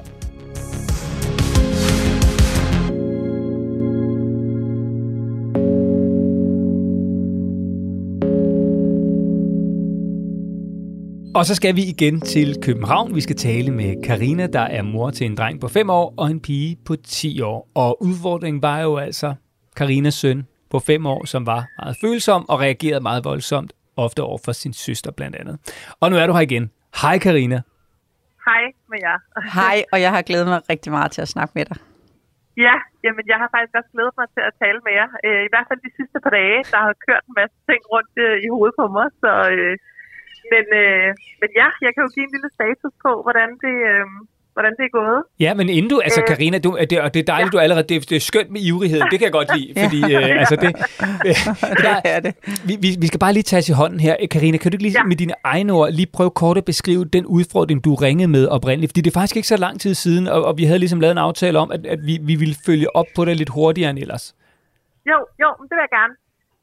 [11.34, 13.14] Og så skal vi igen til København.
[13.14, 16.30] Vi skal tale med Karina, der er mor til en dreng på 5 år og
[16.30, 17.68] en pige på 10 år.
[17.74, 19.34] Og udfordringen var jo altså
[19.76, 24.38] Karinas søn på 5 år, som var meget følsom og reagerede meget voldsomt, ofte over
[24.44, 25.56] for sin søster blandt andet.
[26.00, 26.70] Og nu er du her igen.
[27.02, 27.58] Hej Karina.
[28.48, 29.18] Hej med jer.
[29.58, 31.78] Hej, og jeg har glædet mig rigtig meget til at snakke med dig.
[32.66, 35.08] Ja, jamen jeg har faktisk også glædet mig til at tale med jer.
[35.26, 38.14] Øh, I hvert fald de sidste par dage, der har kørt en masse ting rundt
[38.24, 39.06] øh, i hovedet på mig.
[39.22, 39.74] Så, øh,
[40.52, 41.08] men, øh,
[41.40, 44.06] men ja, jeg kan jo give en lille status på, hvordan det, øh,
[44.56, 45.20] hvordan det er gået.
[45.44, 47.56] Ja, men inden du, altså Karina, du, det, og det er dejligt, ja.
[47.56, 50.40] du allerede, det, det er skønt med ivrigheden, det kan jeg godt lide, fordi øh,
[50.42, 50.70] altså det,
[51.28, 51.36] øh,
[51.84, 52.32] der, det er det.
[52.70, 54.14] Vi, vi, skal bare lige tage til hånden her.
[54.34, 55.04] Karina, kan du ikke lige ja.
[55.12, 58.90] med dine egne ord lige prøve kort at beskrive den udfordring, du ringede med oprindeligt?
[58.90, 61.12] Fordi det er faktisk ikke så lang tid siden, og, og vi havde ligesom lavet
[61.12, 63.98] en aftale om, at, at vi, vi ville følge op på det lidt hurtigere end
[63.98, 64.24] ellers.
[65.10, 66.14] Jo, jo, det vil jeg gerne.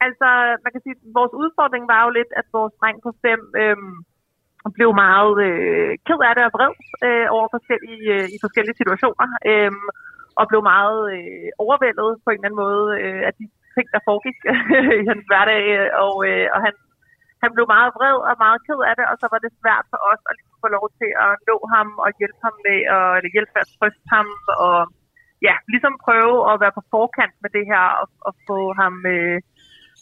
[0.06, 0.28] Altså,
[0.64, 3.96] man kan sige, at vores udfordring var jo lidt, at vores dreng på fem øhm,
[4.66, 6.74] og blev meget øh, ked af det og vred
[7.08, 9.72] øh, over forskellige, øh, i forskellige situationer, øh,
[10.40, 13.46] og blev meget øh, overvældet på en eller anden måde øh, af de
[13.76, 14.38] ting, der foregik
[15.02, 15.64] i hans hverdag,
[16.06, 16.74] og, øh, og han,
[17.44, 20.00] han blev meget vred og meget ked af det, og så var det svært for
[20.12, 23.32] os at ligesom få lov til at nå ham og hjælpe ham med, og, eller
[23.36, 24.28] hjælpe med at trøste ham,
[24.66, 24.78] og
[25.48, 28.96] ja, ligesom prøve at være på forkant med det her, og, og få ham...
[29.16, 29.40] Øh,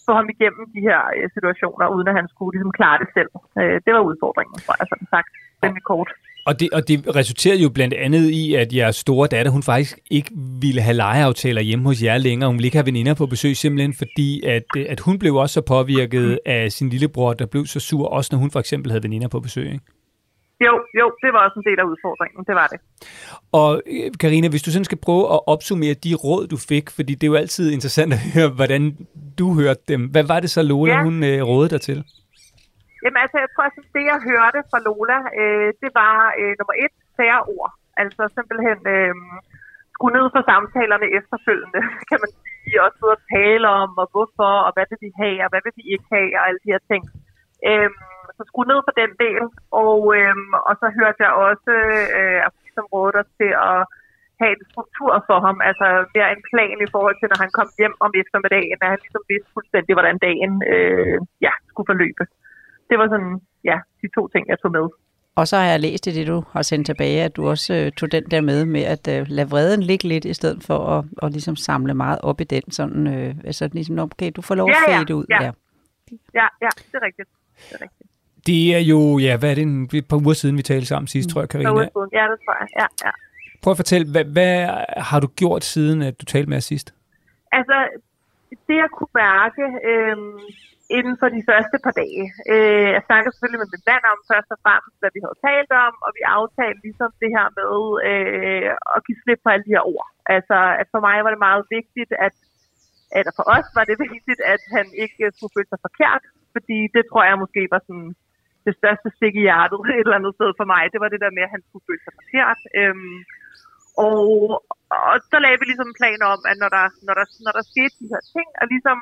[0.06, 3.32] få ham igennem de her øh, situationer, uden at han skulle ligesom klare det selv.
[3.60, 5.30] Øh, det var udfordringen, tror jeg, sådan sagt.
[5.64, 6.10] er kort.
[6.46, 10.00] Og det, og det resulterede jo blandt andet i, at jeres store datter, hun faktisk
[10.12, 12.48] ikke ville have legeaftaler hjemme hos jer længere.
[12.50, 15.62] Hun ville ikke have veninder på besøg, simpelthen fordi, at, at hun blev også så
[15.62, 19.28] påvirket af sin lillebror, der blev så sur, også når hun for eksempel havde veninder
[19.28, 19.66] på besøg.
[19.66, 19.86] Ikke?
[20.66, 22.80] Jo, jo, det var også en del af udfordringen, det var det.
[23.62, 23.70] Og
[24.22, 27.32] Karina, hvis du sådan skal prøve at opsummere de råd, du fik, fordi det er
[27.34, 28.84] jo altid interessant at høre, hvordan
[29.40, 30.02] du hørte dem.
[30.14, 31.04] Hvad var det så, Lola, ja.
[31.08, 32.00] hun øh, rådede dig til?
[33.04, 36.76] Jamen altså, jeg tror, at det jeg hørte fra Lola, øh, det var øh, nummer
[36.86, 37.72] et, færre ord.
[38.02, 39.14] Altså simpelthen øh,
[39.94, 42.32] skulle ned for samtalerne efterfølgende, kan man
[42.64, 45.62] sige, og sidde og tale om, og hvorfor, og hvad vil vi have, og hvad
[45.66, 47.04] vil vi ikke have, og alle de her ting.
[47.70, 47.90] Øh,
[48.42, 49.44] så skruet ned på den del,
[49.86, 51.72] og, øhm, og så hørte jeg også
[52.20, 52.40] øh,
[52.76, 53.80] som rådet til at
[54.42, 57.70] have en struktur for ham, altså mere en plan i forhold til, når han kom
[57.80, 62.24] hjem om eftermiddagen, at han ligesom vidste fuldstændig, hvordan dagen øh, ja, skulle forløbe.
[62.90, 63.34] Det var sådan,
[63.70, 64.86] ja, de to ting, jeg tog med.
[65.40, 67.92] Og så har jeg læst i det, du har sendt tilbage, at du også øh,
[67.98, 71.06] tog den der med, med at øh, lade vreden ligge lidt, i stedet for at,
[71.24, 72.72] at ligesom samle meget op i den.
[72.72, 75.26] Sådan, øh, altså ligesom, okay, du får lov at ja, ja, ud.
[75.30, 75.44] Ja.
[75.44, 75.52] Ja.
[76.40, 77.30] ja, ja, det er rigtigt.
[77.70, 78.11] Det er rigtigt.
[78.48, 81.28] Det er jo, ja, hvad er det, et par uger siden, vi talte sammen sidst,
[81.28, 81.32] mm.
[81.32, 81.70] tror jeg, Karina.
[81.70, 83.12] Ja, det tror jeg, ja, ja.
[83.64, 84.54] Prøv at fortælle, hvad, hvad
[85.10, 86.88] har du gjort siden, at du talte med os sidst?
[87.52, 87.78] Altså,
[88.68, 90.18] det jeg kunne mærke øh,
[90.98, 92.26] inden for de første par dage.
[92.54, 95.72] Øh, jeg snakkede selvfølgelig med min mand om først og fremmest, hvad vi havde talt
[95.88, 97.72] om, og vi aftalte ligesom det her med
[98.10, 100.08] øh, at give slip på alle de her ord.
[100.36, 102.36] Altså, at for mig var det meget vigtigt, at
[103.18, 106.24] eller for os var det vigtigt, at han ikke skulle føle sig forkert,
[106.56, 108.12] fordi det tror jeg måske var sådan
[108.68, 110.84] det største stik i hjertet et eller andet sted for mig.
[110.94, 112.60] Det var det der med, at han skulle føle sig forkert.
[112.80, 113.18] Øhm,
[114.08, 114.26] og,
[115.12, 117.64] og så lagde vi ligesom en plan om, at når der, når der, når der
[117.72, 118.98] skete de her ting, at ligesom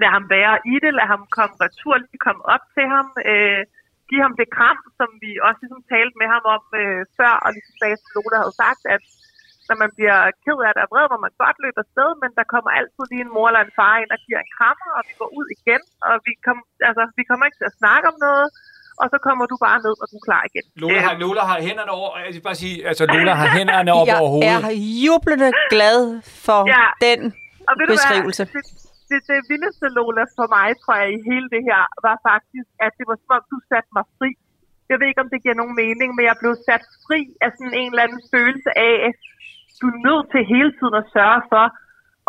[0.00, 3.62] lade ham være i det, lade ham komme retur, lige komme op til ham, øh,
[4.10, 7.50] give ham det kram, som vi også ligesom talte med ham om øh, før, og
[7.56, 9.02] ligesom sagde, som Lola havde sagt, at
[9.68, 12.52] når man bliver ked af det og vred, hvor man godt løber sted, men der
[12.52, 15.12] kommer altid lige en mor eller en far ind og giver en krammer, og vi
[15.20, 18.48] går ud igen, og vi, kom, altså, vi kommer ikke til at snakke om noget,
[19.02, 20.64] og så kommer du bare ned, og du er klar igen.
[20.82, 24.08] Lola har, Lola har hænderne over, jeg skal bare sige, altså Lola har hænderne op
[24.20, 24.48] over hovedet.
[24.50, 25.98] Jeg er jublende glad
[26.46, 26.86] for ja.
[27.06, 27.20] den
[27.68, 28.42] og beskrivelse.
[28.44, 28.62] Hvad, det,
[29.10, 32.92] det, det vildeste, Lola, for mig, tror jeg, i hele det her, var faktisk, at
[32.98, 34.30] det var som om, du satte mig fri.
[34.90, 37.76] Jeg ved ikke, om det giver nogen mening, men jeg blev sat fri af sådan
[37.82, 38.98] en eller anden følelse af,
[39.80, 41.66] du er nødt til hele tiden at sørge for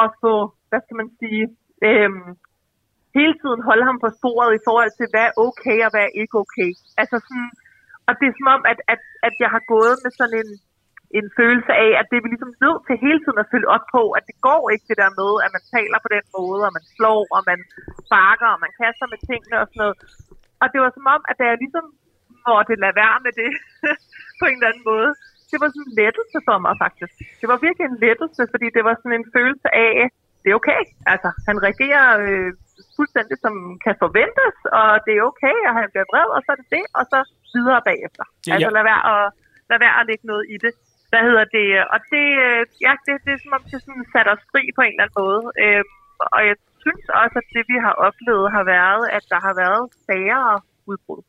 [0.03, 0.33] at få,
[0.69, 1.43] hvad skal man sige,
[1.87, 2.29] øhm,
[3.17, 6.17] hele tiden holde ham på sporet i forhold til, hvad er okay og hvad er
[6.21, 6.69] ikke okay.
[7.01, 7.49] Altså sådan,
[8.07, 10.51] og det er som om, at, at, at jeg har gået med sådan en,
[11.19, 13.85] en følelse af, at det er vi ligesom nødt til hele tiden at følge op
[13.95, 16.73] på, at det går ikke det der med, at man taler på den måde, og
[16.77, 17.59] man slår, og man
[18.05, 19.95] sparker, og man kaster med tingene og sådan noget.
[20.61, 21.85] Og det var som om, at da jeg ligesom
[22.47, 23.51] måtte lade være med det
[24.39, 25.11] på en eller anden måde,
[25.51, 27.13] det var sådan en lettelse for mig faktisk.
[27.41, 29.93] Det var virkelig en lettelse, fordi det var sådan en følelse af,
[30.41, 30.81] det er okay.
[31.13, 32.49] Altså, han reagerer øh,
[32.97, 33.53] fuldstændig som
[33.85, 36.85] kan forventes, og det er okay, og han bliver vred, og så er det det,
[36.99, 37.19] og så
[37.53, 38.25] videre bagefter.
[38.29, 38.53] Ja, ja.
[38.53, 39.25] Altså, lad være, at,
[39.71, 40.73] lad være at lægge noget i det.
[41.11, 41.67] Hvad hedder det?
[41.93, 44.81] Og det, øh, ja, det, det er som om, det sådan satte os fri på
[44.83, 45.41] en eller anden måde.
[45.63, 45.83] Øh,
[46.35, 49.83] og jeg synes også, at det, vi har oplevet, har været, at der har været
[50.07, 50.43] færre
[50.91, 51.23] udbrud.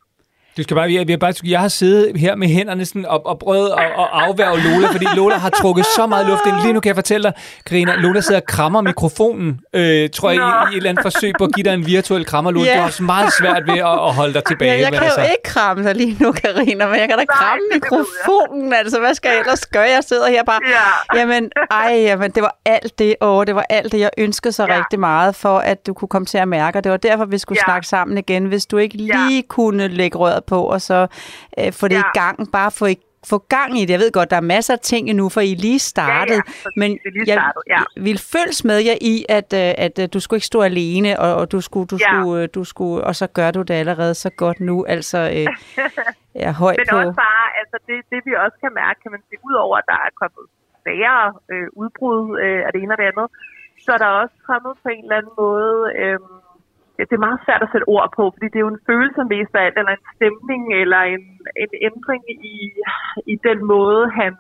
[0.57, 3.39] Du skal bare, jeg, jeg, bare, jeg har siddet her med hænderne sådan og, og
[3.39, 6.57] prøvet at, at afværge Lola, fordi Lola har trukket så meget luft ind.
[6.63, 7.33] Lige nu kan jeg fortælle dig,
[7.67, 11.33] Karina, Lola sidder og krammer mikrofonen, øh, tror jeg, i, i et eller andet forsøg
[11.39, 12.51] på at give dig en virtuel krammer.
[12.51, 12.77] Lola, yeah.
[12.77, 14.73] du har også meget svært ved at, at holde dig tilbage.
[14.73, 15.23] Ja, jeg kan jo altså.
[15.23, 18.73] ikke kramme dig lige nu, Karina, men jeg kan da kramme Nej, mikrofonen.
[18.73, 19.83] Altså, hvad skal jeg ellers gøre?
[19.83, 20.61] Jeg sidder her bare...
[20.69, 21.19] Ja.
[21.21, 24.67] Jamen, ej, jamen, det var alt det, og det var alt det, jeg ønskede så
[24.69, 24.79] ja.
[24.79, 26.81] rigtig meget for, at du kunne komme til at mærke.
[26.81, 27.71] Det var derfor, vi skulle ja.
[27.71, 28.45] snakke sammen igen.
[28.45, 29.43] Hvis du ikke lige ja.
[29.49, 31.07] kunne lægge røret på, og så
[31.59, 32.01] øh, få det ja.
[32.01, 32.97] i gang, bare få i
[33.31, 33.91] få gang i det.
[33.91, 36.41] Jeg ved godt, der er masser af ting endnu, for I lige startet.
[36.47, 37.83] Ja, ja, men lige jeg startet, ja.
[38.07, 41.35] vil følges med jer i, at, øh, at, at du skulle ikke stå alene, og,
[41.41, 42.07] og du skulle, du ja.
[42.07, 44.85] skulle, øh, du skulle, og så gør du det allerede så godt nu.
[44.85, 45.47] Altså, øh,
[46.49, 46.97] er høj men på...
[46.97, 49.99] også bare, altså det, det vi også kan mærke, kan man sige, udover at der
[50.07, 50.45] er kommet
[50.87, 53.29] færre øh, udbrud øh, af det ene og det andet,
[53.85, 55.77] så er der også kommet på en eller anden måde...
[56.03, 56.19] Øh,
[56.99, 59.53] det er meget svært at sætte ord på, fordi det er jo en følelse mest
[59.55, 61.25] af alt, eller en stemning, eller en,
[61.65, 62.23] en ændring
[62.55, 62.57] i,
[63.35, 64.33] i den måde, han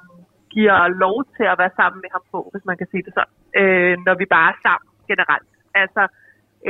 [0.55, 3.35] giver lov til at være sammen med ham på, hvis man kan sige det sådan,
[3.61, 5.51] øh, når vi bare er sammen generelt.
[5.83, 6.03] Altså,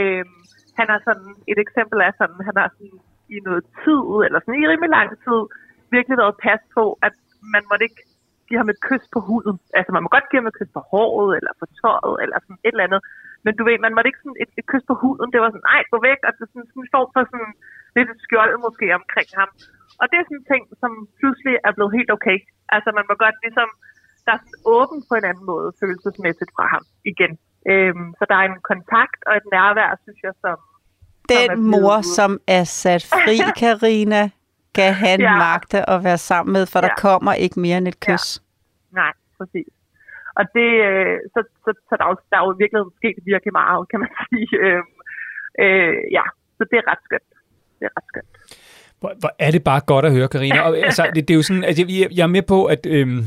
[0.00, 0.24] øh,
[0.78, 2.98] han er sådan, et eksempel er sådan, han har sådan
[3.36, 5.40] i noget tid, eller sådan i rimelig lang tid,
[5.94, 7.14] virkelig været pas på, at
[7.54, 8.02] man måtte ikke
[8.48, 9.56] give ham et kys på huden.
[9.78, 12.62] Altså, man må godt give ham et kys på håret, eller på tøjet, eller sådan
[12.66, 13.02] et eller andet.
[13.44, 15.28] Men du ved, man måtte ikke sådan et, et kys på huden.
[15.33, 16.20] Det var sådan, nej, gå væk.
[16.26, 17.52] Og det sådan, sådan en form for sådan
[17.96, 19.50] lidt et skjold måske omkring ham.
[20.00, 22.37] Og det er sådan en ting, som pludselig er blevet helt okay.
[22.74, 23.68] Altså, man må godt ligesom,
[24.24, 27.33] der er sådan åben på en anden måde følelsesmæssigt fra ham igen.
[27.72, 30.57] Øhm, så der er en kontakt og et nærvær, synes jeg, som...
[31.35, 34.22] Den som mor, som er sat fri, Karina,
[34.78, 35.37] kan han ja.
[35.48, 36.87] magte at være sammen med, for ja.
[36.87, 38.26] der kommer ikke mere end et kys.
[38.37, 39.00] Ja.
[39.00, 39.72] Nej, præcis.
[40.38, 43.52] Og det, øh, så, så, så der, er jo, der er jo virkelig sket virkelig
[43.62, 44.48] meget, kan man sige.
[44.64, 44.82] Øh,
[45.64, 46.24] øh, ja,
[46.56, 47.30] så det er ret skønt.
[47.78, 48.32] Det er ret skønt.
[49.00, 50.60] Hvor, hvor er det bare godt at høre, Karina.
[50.60, 53.20] Og, altså, det, det er jo sådan, at jeg, jeg er med på, at øhm,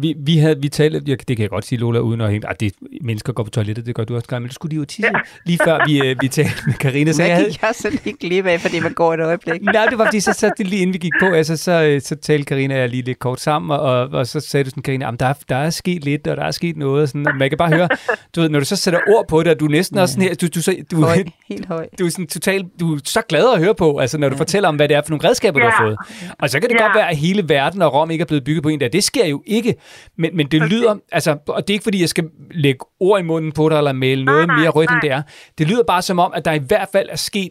[0.00, 2.54] vi, vi havde, vi talte, det kan jeg godt sige, Lola, uden at hænge, ah,
[2.60, 5.10] det, mennesker går på toilettet, det gør du også, men det skulle de jo tisse,
[5.14, 5.20] ja.
[5.46, 7.12] lige før vi, øh, vi talte med Karina.
[7.12, 7.54] Så jeg, havde...
[7.62, 9.62] jeg sådan lige glip af, fordi man går et øjeblik.
[9.62, 12.00] Nej, det var fordi, så, så det lige inden vi gik på, altså, så, øh,
[12.00, 14.82] så talte Karina og jeg lige lidt kort sammen, og, og så sagde du sådan,
[14.82, 17.48] Karina, der, er, der er sket lidt, og der er sket noget, sådan, og man
[17.48, 17.88] kan bare høre,
[18.36, 20.02] du ved, når du så sætter ord på det, og du er næsten ja.
[20.02, 20.60] også sådan her, du, du,
[20.90, 21.86] du, høj, helt høj.
[21.98, 24.40] Du er sådan totalt, du er så glad at høre på, altså når du ja.
[24.40, 25.66] fortæller om, hvad det er for nogle redskaber, ja.
[25.66, 25.96] du har fået.
[26.38, 26.84] Og så kan det ja.
[26.84, 28.88] godt være, at hele verden og Rom ikke er blevet bygget på en der.
[28.88, 29.74] Det sker jo ikke,
[30.16, 33.22] men, men det lyder, altså, og det er ikke fordi, jeg skal lægge ord i
[33.22, 35.22] munden på dig, eller male noget nej, mere rødt, end det er.
[35.58, 37.50] Det lyder bare som om, at der i hvert fald er sket,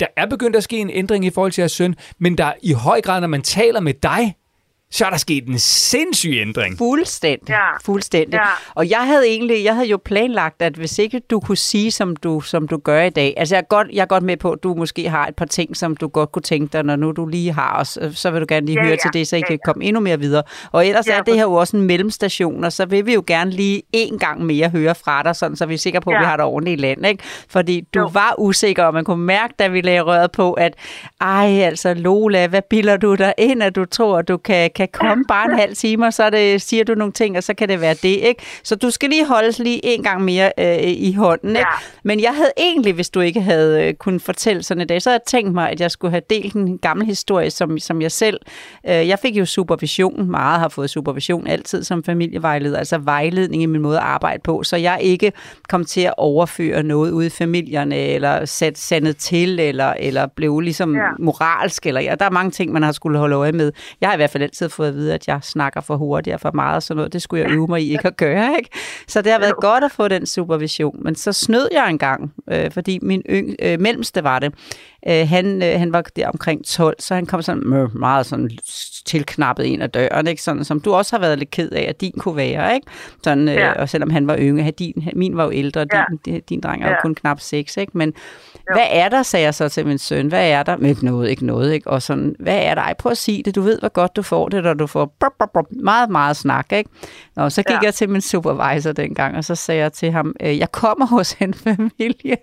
[0.00, 2.72] der er begyndt at ske en ændring i forhold til jeres søn, men der i
[2.72, 4.34] høj grad, når man taler med dig,
[4.90, 6.78] så er der sket en sindssyg ændring.
[6.78, 7.48] Fuldstændig.
[7.48, 7.76] Ja.
[7.84, 8.34] Fuldstændig.
[8.34, 8.48] Ja.
[8.74, 12.16] Og jeg havde egentlig, jeg havde jo planlagt, at hvis ikke du kunne sige, som
[12.16, 14.50] du, som du gør i dag, altså jeg er, godt, jeg er godt med på,
[14.50, 17.12] at du måske har et par ting, som du godt kunne tænke dig, når nu
[17.12, 18.96] du lige har os, så vil du gerne lige ja, høre ja.
[18.96, 19.72] til det, så I ja, kan ja.
[19.72, 20.42] komme endnu mere videre.
[20.72, 23.24] Og ellers ja, er det her jo også en mellemstation, og så vil vi jo
[23.26, 26.14] gerne lige en gang mere høre fra dig, sådan, så vi er sikre på, at
[26.14, 26.20] ja.
[26.20, 27.06] vi har det ordentligt i land.
[27.06, 27.24] Ikke?
[27.48, 28.10] Fordi du jo.
[28.12, 30.74] var usikker, og man kunne mærke, da vi lagde røret på, at
[31.20, 35.08] ej, altså Lola, hvad bilder du dig ind, at du tror, at du kan kan
[35.08, 37.68] komme bare en halv time, og så det, siger du nogle ting, og så kan
[37.68, 38.42] det være det, ikke?
[38.62, 41.58] Så du skal lige holdes lige en gang mere øh, i hånden, ikke?
[41.58, 41.64] Ja.
[42.04, 45.10] Men jeg havde egentlig, hvis du ikke havde øh, kunnet fortælle sådan i dag, så
[45.10, 48.12] havde jeg tænkt mig, at jeg skulle have delt en gammel historie, som, som jeg
[48.12, 48.40] selv...
[48.88, 53.66] Øh, jeg fik jo supervision, meget har fået supervision altid som familievejleder, altså vejledning i
[53.66, 55.32] min måde at arbejde på, så jeg ikke
[55.68, 60.60] kom til at overføre noget ud i familierne, eller sat sandet til, eller, eller blev
[60.60, 61.02] ligesom ja.
[61.18, 63.72] moralsk, eller ja, der er mange ting, man har skulle holde øje med.
[64.00, 66.40] Jeg har i hvert fald altid fået at vide, at jeg snakker for hurtigt og
[66.40, 67.12] for meget og sådan noget.
[67.12, 68.70] Det skulle jeg øve mig i ikke at gøre, ikke?
[69.06, 70.96] Så det har været godt at få den supervision.
[71.02, 74.54] Men så snød jeg en gang, øh, fordi min yng, øh, mellemste var det.
[75.08, 78.50] Øh, han, øh, han var der omkring 12, så han kom sådan meget sådan
[79.06, 80.42] tilknappet ind ad døren, ikke?
[80.42, 82.74] Sådan, som du også har været lidt ked af, at din kunne være.
[82.74, 82.86] Ikke?
[83.24, 83.72] Sådan, øh, ja.
[83.72, 86.04] Og selvom han var yngre, din, min var jo ældre, ja.
[86.24, 86.92] din, din dreng er ja.
[86.92, 87.76] jo kun knap 6.
[87.76, 87.98] Ikke?
[87.98, 88.49] Men jo.
[88.74, 90.76] Hvad er der, sagde jeg så til min søn, hvad er der?
[90.76, 91.72] Men noget, ikke noget.
[91.72, 91.90] Ikke?
[91.90, 92.82] Og sådan, hvad er der?
[92.82, 95.14] Ej, prøv at sige det, du ved, hvor godt du får det, når du får
[95.20, 96.72] brop, brop, brop, meget, meget snak.
[96.72, 96.90] Ikke?
[97.36, 97.80] Nå, så gik ja.
[97.82, 101.36] jeg til min supervisor dengang, og så sagde jeg til ham, øh, jeg kommer hos
[101.40, 102.36] en familie,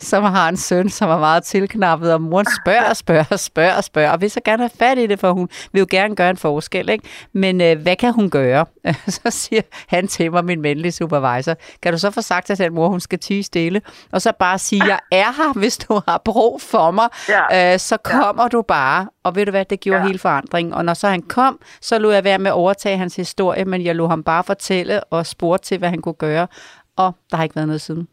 [0.00, 4.20] som har en søn, som er meget tilknappet, og moren spørger, spørger, spørger, spørger, og
[4.20, 6.88] vil så gerne have fat i det, for hun vil jo gerne gøre en forskel.
[6.88, 7.04] Ikke?
[7.32, 8.66] Men øh, hvad kan hun gøre?
[9.08, 12.74] så siger han til mig, min venlige supervisor, kan du så få sagt til den
[12.74, 16.18] mor, hun skal tige stille, og så bare sige, jeg er her, hvis du har
[16.30, 17.72] brug for mig, ja.
[17.72, 18.48] øh, så kommer ja.
[18.48, 19.00] du bare.
[19.24, 20.06] Og ved du hvad, det gjorde ja.
[20.06, 20.72] hele forandringen.
[20.74, 21.54] Og når så han kom,
[21.88, 25.04] så lå jeg være med at overtage hans historie, men jeg lå ham bare fortælle
[25.04, 26.46] og spurgte til, hvad han kunne gøre.
[26.96, 28.08] Og der har ikke været noget siden.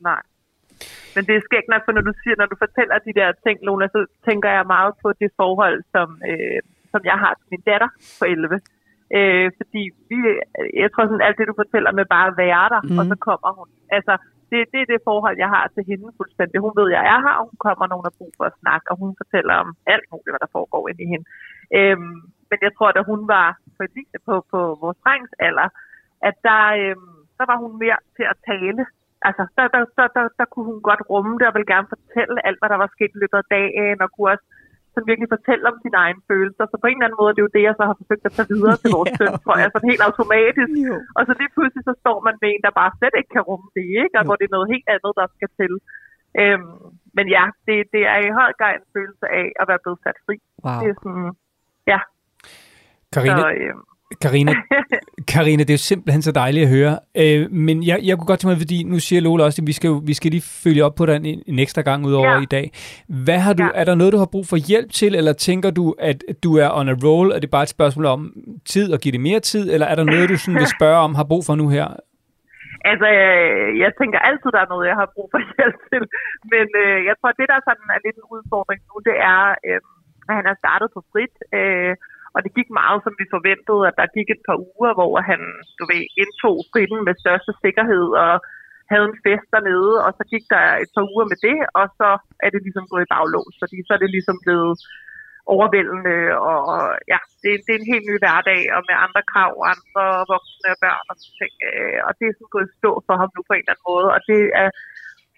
[0.00, 0.22] Nej.
[1.14, 3.56] men det er skægt nok, for når du siger, når du fortæller de der ting,
[3.66, 6.60] Lona, så tænker jeg meget på det forhold, som, øh,
[6.92, 8.60] som jeg har til min datter på 11.
[9.16, 10.18] Øh, fordi vi,
[10.82, 12.98] jeg tror sådan, alt det, du fortæller med bare at være der, mm.
[12.98, 13.68] og så kommer hun.
[13.96, 14.14] Altså,
[14.50, 16.56] det, det er det forhold, jeg har til hende fuldstændig.
[16.66, 18.86] Hun ved, jeg er her, og hun kommer når hun har brug for at snakke,
[18.90, 21.26] og hun fortæller om alt muligt, hvad der foregår inde i hende.
[21.78, 22.18] Øhm,
[22.50, 23.82] men jeg tror, at hun var på,
[24.26, 25.68] på, på vores drengs alder,
[26.28, 28.82] at der, øhm, der var hun mere til at tale.
[29.28, 32.46] Altså, der, der, der, der, der kunne hun godt rumme det, og ville gerne fortælle
[32.46, 34.46] alt, hvad der var sket i løbet af dagen, og kunne også
[34.96, 36.64] sådan virkelig fortælle om sine egne følelser.
[36.68, 38.34] Så på en eller anden måde, det er jo det, jeg så har forsøgt at
[38.36, 40.72] tage videre til vores søn, tror jeg, sådan helt automatisk.
[40.88, 40.96] Jo.
[41.16, 43.68] Og så lige pludselig, så står man med en, der bare slet ikke kan rumme
[43.78, 44.16] det, ikke?
[44.18, 44.26] Og jo.
[44.26, 45.72] hvor det er noget helt andet, der skal til.
[46.40, 46.78] Øhm,
[47.16, 50.18] men ja, det, det er i høj grad en følelse af at være blevet sat
[50.26, 50.36] fri.
[50.64, 50.78] Wow.
[50.80, 51.28] Det er sådan,
[51.92, 52.00] ja.
[53.14, 53.84] Karine, så, øhm,
[54.22, 54.52] Karina,
[55.32, 56.98] Karina, det er jo simpelthen så dejligt at høre.
[57.22, 59.72] Øh, men jeg, jeg kunne godt tænke mig, fordi nu siger Lola også, at vi
[59.72, 62.40] skal, vi skal lige følge op på den en, en ekstra gang udover ja.
[62.40, 62.66] i dag.
[63.24, 63.70] Hvad har du, ja.
[63.74, 66.68] Er der noget, du har brug for hjælp til, eller tænker du, at du er
[66.78, 67.30] on a roll?
[67.30, 68.32] Er det bare et spørgsmål om
[68.64, 71.14] tid og give det mere tid, eller er der noget, du sådan vil spørge om,
[71.14, 71.86] har brug for nu her?
[72.90, 76.02] Altså, øh, jeg tænker altid, der er noget, jeg har brug for hjælp til.
[76.52, 79.80] Men øh, jeg tror, det der sådan er lidt en udfordring nu, det er, øh,
[80.28, 81.34] at han er startet på frit.
[81.58, 81.94] Øh,
[82.36, 85.40] og det gik meget, som vi forventede, at der gik et par uger, hvor han
[85.78, 88.32] du ved, indtog fritten med største sikkerhed og
[88.90, 92.08] havde en fest dernede, og så gik der et par uger med det, og så
[92.44, 94.74] er det ligesom gået i baglås, fordi så er det ligesom blevet
[95.54, 96.18] overvældende,
[96.50, 96.62] og
[97.12, 100.68] ja, det, det er en helt ny hverdag, og med andre krav, og andre voksne
[100.74, 103.40] og børn og sådan ting, øh, og det er sådan gået stå for ham nu
[103.44, 104.68] på en eller anden måde, og det er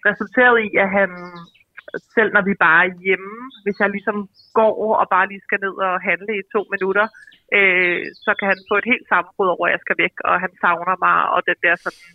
[0.09, 1.11] resulteret i, at han
[2.15, 4.17] selv når vi bare er hjemme, hvis jeg ligesom
[4.59, 7.05] går og bare lige skal ned og handle i to minutter,
[7.57, 10.51] øh, så kan han få et helt sammenbrud over, at jeg skal væk, og han
[10.63, 12.07] savner mig, og det der sådan,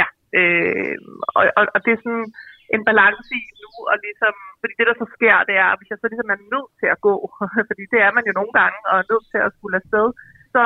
[0.00, 0.06] ja,
[0.38, 0.96] øh,
[1.36, 2.28] og, og, og det er sådan
[2.74, 5.98] en balance i nu, og ligesom, fordi det der så sker, det er, hvis jeg
[6.00, 7.14] så ligesom er nødt til at gå,
[7.68, 10.08] fordi det er man jo nogle gange, og er nødt til at skulle afsted,
[10.54, 10.64] så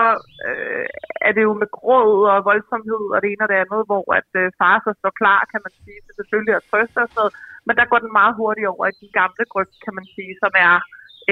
[0.49, 0.87] øh,
[1.27, 4.31] er det jo med gråd og voldsomhed og det ene og det andet, hvor at
[4.43, 7.35] øh, far så står klar, kan man sige, til selvfølgelig at trøste og sådan noget,
[7.67, 10.53] men der går den meget hurtigt over i den gamle grøft, kan man sige, som
[10.69, 10.75] er,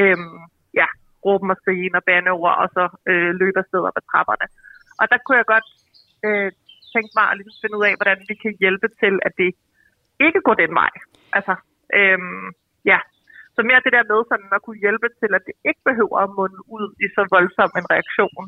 [0.01, 0.19] øh,
[0.81, 0.89] ja,
[1.25, 4.47] råben og skrigen og bandeord, og så øh, løber afsted op ad trapperne.
[5.01, 5.69] Og der kunne jeg godt
[6.27, 6.51] øh,
[6.95, 9.51] tænke mig at ligesom finde ud af, hvordan vi kan hjælpe til, at det
[10.27, 10.93] ikke går den vej.
[11.37, 11.55] Altså,
[11.99, 12.19] øh,
[12.91, 12.99] ja,
[13.61, 16.31] så mere det der med sådan at kunne hjælpe til, at det ikke behøver at
[16.39, 18.43] munde ud i så voldsom en reaktion,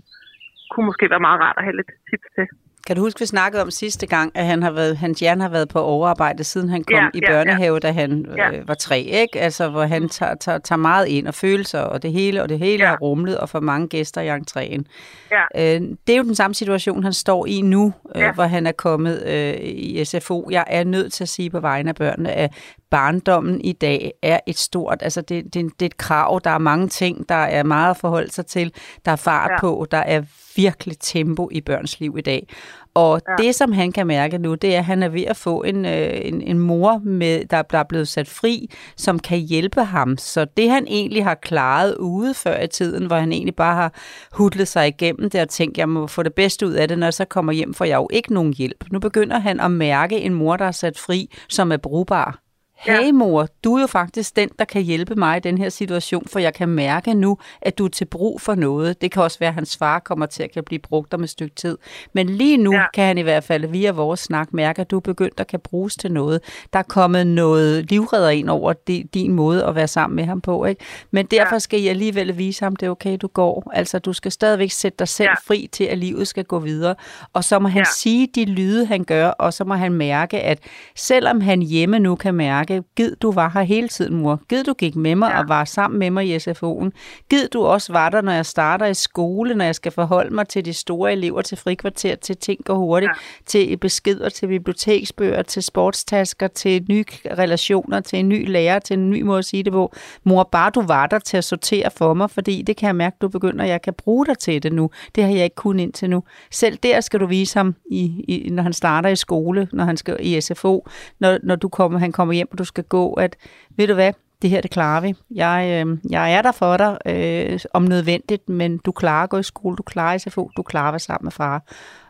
[0.71, 2.47] kunne måske være meget rart at have lidt tips til.
[2.87, 5.51] Kan du huske, vi snakkede om sidste gang, at han har været, hans hjerne har
[5.51, 7.79] været på overarbejde, siden han kom ja, i børnehave, ja.
[7.79, 8.53] da han ja.
[8.53, 9.41] øh, var tre, ikke?
[9.41, 12.59] Altså, hvor han tager, tager, tager meget ind og følelser, og det hele, og det
[12.59, 12.89] hele ja.
[12.89, 14.83] har rumlet, og for mange gæster i entréen.
[15.31, 15.75] Ja.
[15.77, 18.33] Øh, det er jo den samme situation, han står i nu, øh, ja.
[18.33, 20.49] hvor han er kommet øh, i SFO.
[20.51, 22.51] Jeg er nødt til at sige på vegne af børnene, at
[22.93, 26.59] barndommen i dag er et stort, altså det, det, det er et krav, der er
[26.59, 28.73] mange ting, der er meget at forholde sig til,
[29.05, 29.61] der er fart ja.
[29.61, 30.23] på, der er
[30.57, 32.49] virkelig tempo i børns liv i dag.
[32.95, 33.45] Og ja.
[33.45, 35.85] det, som han kan mærke nu, det er, at han er ved at få en,
[35.85, 40.19] øh, en, en mor, med, der, der er blevet sat fri, som kan hjælpe ham.
[40.19, 43.95] Så det, han egentlig har klaret ude før i tiden, hvor han egentlig bare har
[44.33, 47.07] hudlet sig igennem det og tænkt, jeg må få det bedste ud af det, når
[47.07, 48.85] jeg så kommer hjem, for jeg jo ikke nogen hjælp.
[48.91, 52.42] Nu begynder han at mærke en mor, der er sat fri, som er brugbar
[52.83, 56.27] hey mor, du er jo faktisk den, der kan hjælpe mig i den her situation,
[56.29, 59.03] for jeg kan mærke nu, at du er til brug for noget.
[59.03, 61.31] Det kan også være, at hans far kommer til at kan blive brugt om et
[61.31, 61.79] stykke tid.
[62.13, 62.85] Men lige nu ja.
[62.95, 65.61] kan han i hvert fald via vores snak mærke, at du er begyndt at kan
[65.61, 66.41] bruges til noget.
[66.73, 68.73] Der er kommet noget livredder ind over
[69.15, 70.65] din måde at være sammen med ham på.
[70.65, 70.85] Ikke?
[71.11, 73.71] Men derfor skal jeg alligevel vise ham, det er okay, du går.
[73.75, 75.35] Altså, du skal stadigvæk sætte dig selv ja.
[75.35, 76.95] fri til, at livet skal gå videre.
[77.33, 77.91] Og så må han ja.
[77.97, 80.59] sige de lyde, han gør, og så må han mærke, at
[80.97, 84.41] selvom han hjemme nu kan mærke, mærke, gid du var her hele tiden, mor.
[84.49, 85.41] Gid du gik med mig ja.
[85.41, 86.91] og var sammen med mig i SFO'en.
[87.31, 90.49] Gid du også var der, når jeg starter i skole, når jeg skal forholde mig
[90.49, 93.43] til de store elever, til frikvarter, til ting går hurtigt, ja.
[93.47, 97.05] til beskeder, til biblioteksbøger, til sportstasker, til nye
[97.39, 99.93] relationer, til en ny lærer, til en ny måde at sige det på.
[100.25, 103.17] Mor, bare du var der til at sortere for mig, fordi det kan jeg mærke,
[103.21, 104.91] du begynder, jeg kan bruge dig til det nu.
[105.15, 106.23] Det har jeg ikke kun indtil nu.
[106.51, 109.97] Selv der skal du vise ham, i, i, når han starter i skole, når han
[109.97, 110.89] skal i SFO,
[111.21, 113.37] når, når du kommer, han kommer hjem, og du skal gå, at
[113.77, 115.15] ved du hvad, det her, det klarer vi.
[115.31, 119.39] Jeg, øh, jeg er der for dig øh, om nødvendigt, men du klarer at gå
[119.39, 121.63] i skole, du klarer SFO, du klarer at være sammen med far.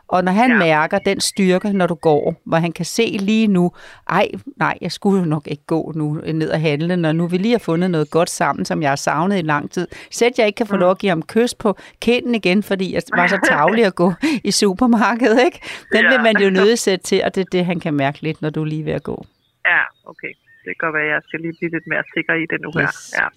[0.07, 0.57] Og når han ja.
[0.57, 3.71] mærker den styrke, når du går, hvor han kan se lige nu,
[4.09, 4.27] ej,
[4.57, 7.51] nej, jeg skulle jo nok ikke gå nu ned og handle, når nu vi lige
[7.51, 9.87] har fundet noget godt sammen, som jeg har savnet i lang tid.
[10.11, 10.79] Sæt jeg ikke kan få mm.
[10.79, 14.13] lov at give ham kys på kinden igen, fordi jeg var så tavlig at gå
[14.43, 15.59] i supermarkedet, ikke?
[15.91, 16.09] Den ja.
[16.09, 18.61] vil man jo nødt til, og det er det, han kan mærke lidt, når du
[18.61, 19.25] er lige ved at gå.
[19.73, 20.33] Ja, okay.
[20.63, 22.69] Det kan godt være, at jeg skal lige blive lidt mere sikker i det nu
[22.79, 22.89] her.
[22.89, 23.13] Yes.
[23.19, 23.27] Ja.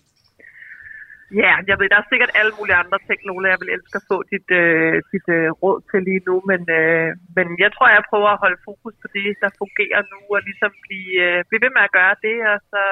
[1.43, 4.09] Ja, jeg ved, der er sikkert alle mulige andre ting, Lola, jeg vil elske at
[4.13, 8.09] få dit, øh, dit øh, råd til lige nu, men, øh, men jeg tror, jeg
[8.11, 11.73] prøver at holde fokus på det, der fungerer nu, og ligesom blive, øh, blive ved
[11.77, 12.83] med at gøre det, og så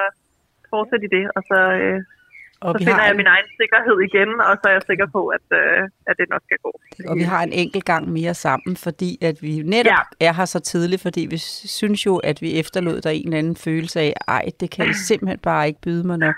[0.71, 1.99] fortsætte i det, og så, øh,
[2.67, 4.83] Og så vi, finder har jeg en, min egen sikkerhed igen, og så er jeg
[4.91, 6.71] sikker på, at, øh, at det nok skal gå.
[7.09, 9.91] og vi har en enkelt gang mere sammen, fordi at vi netop
[10.21, 10.27] Ja.
[10.27, 11.37] er her så tidligt, fordi vi
[11.79, 14.93] synes jo, at vi efterlod dig en eller anden følelse af, ej, det kan I
[15.09, 16.33] simpelthen bare ikke byde mig, når,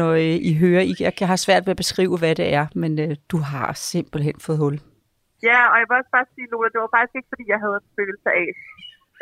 [0.00, 0.82] når øh, I hører.
[0.90, 4.36] I, jeg har svært ved at beskrive, hvad det er, men øh, du har simpelthen
[4.46, 4.76] fået hul.
[5.48, 7.76] Ja, og jeg vil også bare sige, Lola, det var faktisk ikke, fordi jeg havde
[7.82, 8.46] en følelse af,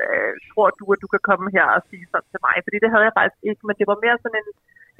[0.02, 2.90] øh, tror du, at du kan komme her og sige sådan til mig, fordi det
[2.92, 4.48] havde jeg faktisk ikke, men det var mere sådan en,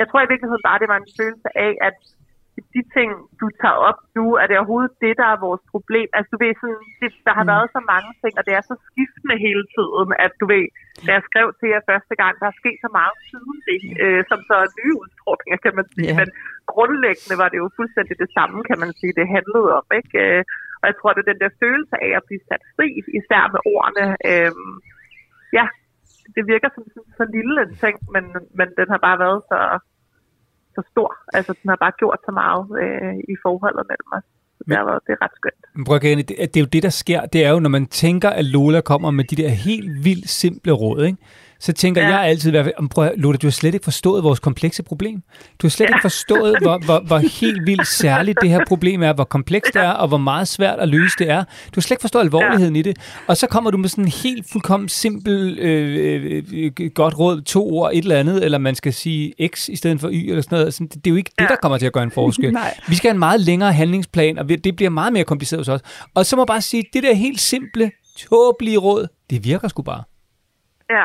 [0.01, 1.97] jeg tror i virkeligheden bare, det var en følelse af, at
[2.75, 6.09] de ting, du tager op nu, er det overhovedet det, der er vores problem.
[6.17, 7.53] Altså du ved, sådan, det, der har mm.
[7.55, 10.67] været så mange ting, og det er så skiftende hele tiden, at du ved,
[11.07, 14.21] da jeg skrev til jer første gang, der er sket så meget siden det, øh,
[14.31, 16.13] som så er nye udfordringer, kan man sige.
[16.13, 16.19] Ja.
[16.21, 16.29] Men
[16.73, 20.15] grundlæggende var det jo fuldstændig det samme, kan man sige, det handlede om, ikke?
[20.25, 20.43] Øh,
[20.81, 22.89] og jeg tror, det er den der følelse af at blive sat fri,
[23.21, 24.07] især med ordene.
[24.31, 24.53] Øh,
[25.59, 25.67] ja,
[26.35, 28.25] det virker som sådan så lille en ting, men,
[28.59, 29.61] men den har bare været så,
[30.75, 31.09] så stor.
[31.33, 34.27] Altså, den har bare gjort så meget øh, i forholdet mellem os.
[34.57, 35.61] Så det, har været, det er ret skønt.
[35.75, 35.85] Men
[36.29, 37.21] det, det er jo det, der sker.
[37.27, 40.73] Det er jo, når man tænker, at Lola kommer med de der helt vildt simple
[40.73, 41.19] råd, ikke?
[41.61, 42.09] Så tænker ja.
[42.09, 44.41] Jeg altid, i hvert fald, "Om, prøv, at- Lola, du har slet ikke forstået vores
[44.41, 45.23] komplekse problem.
[45.59, 45.95] Du har slet ja.
[45.95, 49.83] ikke forstået, hvor, hvor, hvor helt vildt særligt det her problem er, hvor komplekst det
[49.83, 51.45] er, og hvor meget svært at løse det er.
[51.45, 52.81] Du har slet ikke forstået alvorligheden ja.
[52.81, 52.97] i det.
[53.27, 57.71] Og så kommer du med sådan en helt fuldkommen simpel, øh, øh, godt råd, to
[57.73, 60.59] ord, et eller andet, eller man skal sige x i stedet for y, eller sådan
[60.59, 60.75] noget.
[60.75, 61.43] Sådan, det, det er jo ikke ja.
[61.43, 62.53] det, der kommer til at gøre en forskel.
[62.63, 62.75] Nej.
[62.89, 65.81] Vi skal have en meget længere handlingsplan, og det bliver meget mere kompliceret hos os.
[66.15, 69.83] Og så må jeg bare sige, det der helt simple, tåbelige råd, det virker sgu
[69.83, 70.03] bare.
[70.91, 71.05] Ja.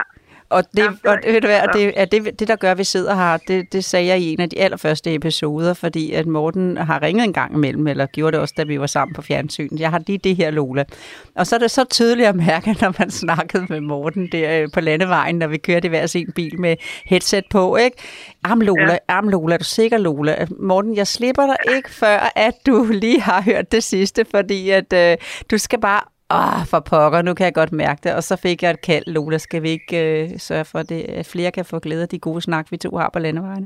[0.49, 3.15] Og det, og, ved du hvad, det er det, det, der gør, at vi sidder
[3.15, 7.01] her, det, det sagde jeg i en af de allerførste episoder, fordi at Morten har
[7.01, 9.79] ringet en gang imellem, eller gjorde det også, da vi var sammen på fjernsynet.
[9.79, 10.83] Jeg har lige det her, Lola.
[11.35, 14.67] Og så er det så tydeligt at mærke, når man snakkede med Morten der øh,
[14.73, 16.75] på landevejen, når vi kørte i hver sin bil med
[17.05, 17.97] headset på, ikke?
[18.43, 18.97] Am Lola, ja.
[19.07, 20.47] am Lola, er du sikker, Lola?
[20.59, 24.93] Morten, jeg slipper dig ikke, før at du lige har hørt det sidste, fordi at
[24.93, 25.17] øh,
[25.51, 26.01] du skal bare
[26.39, 28.11] Åh, for pokker, nu kan jeg godt mærke det.
[28.15, 31.25] Og så fik jeg et kald, Lola, skal vi ikke øh, sørge for, det, at
[31.33, 33.65] flere kan få glæde af de gode snak, vi to har på landevejen.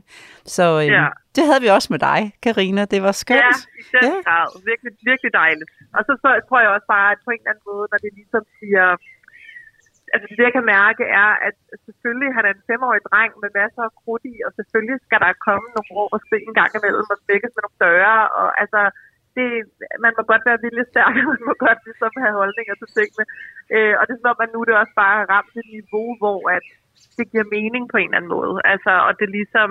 [0.55, 1.07] Så øh, Ja.
[1.36, 2.82] det havde vi også med dig, Karina.
[2.93, 3.39] Det var skønt.
[3.39, 4.22] Ja, i den Ja.
[4.30, 4.47] grad.
[4.72, 5.70] Virkelig, virkelig dejligt.
[5.97, 8.12] Og så, så tror jeg også bare, at på en eller anden måde, når det
[8.20, 8.86] ligesom siger...
[10.14, 11.55] Altså det, jeg kan mærke, er, at
[11.88, 15.41] selvfølgelig han er en femårig dreng med masser af krudt i, og selvfølgelig skal der
[15.47, 18.18] komme nogle råb og en gang imellem og smækkes med nogle døre.
[18.39, 18.82] Og altså,
[19.39, 19.49] det,
[20.05, 23.25] man må godt være viljestærk, og man må godt ligesom have holdninger til tingene.
[23.75, 26.07] Øh, og det er som om, at nu er det også bare ramt et niveau,
[26.21, 26.65] hvor at
[27.17, 28.55] det giver mening på en eller anden måde.
[28.73, 29.69] Altså, og det ligesom,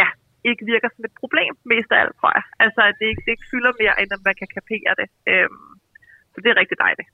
[0.00, 0.08] ja,
[0.50, 2.44] ikke virker som et problem, mest af alt, tror jeg.
[2.64, 5.08] Altså, at det ikke, det ikke fylder mere, end at man kan kapere det.
[5.32, 5.68] Øhm,
[6.32, 7.08] så det er rigtig dejligt.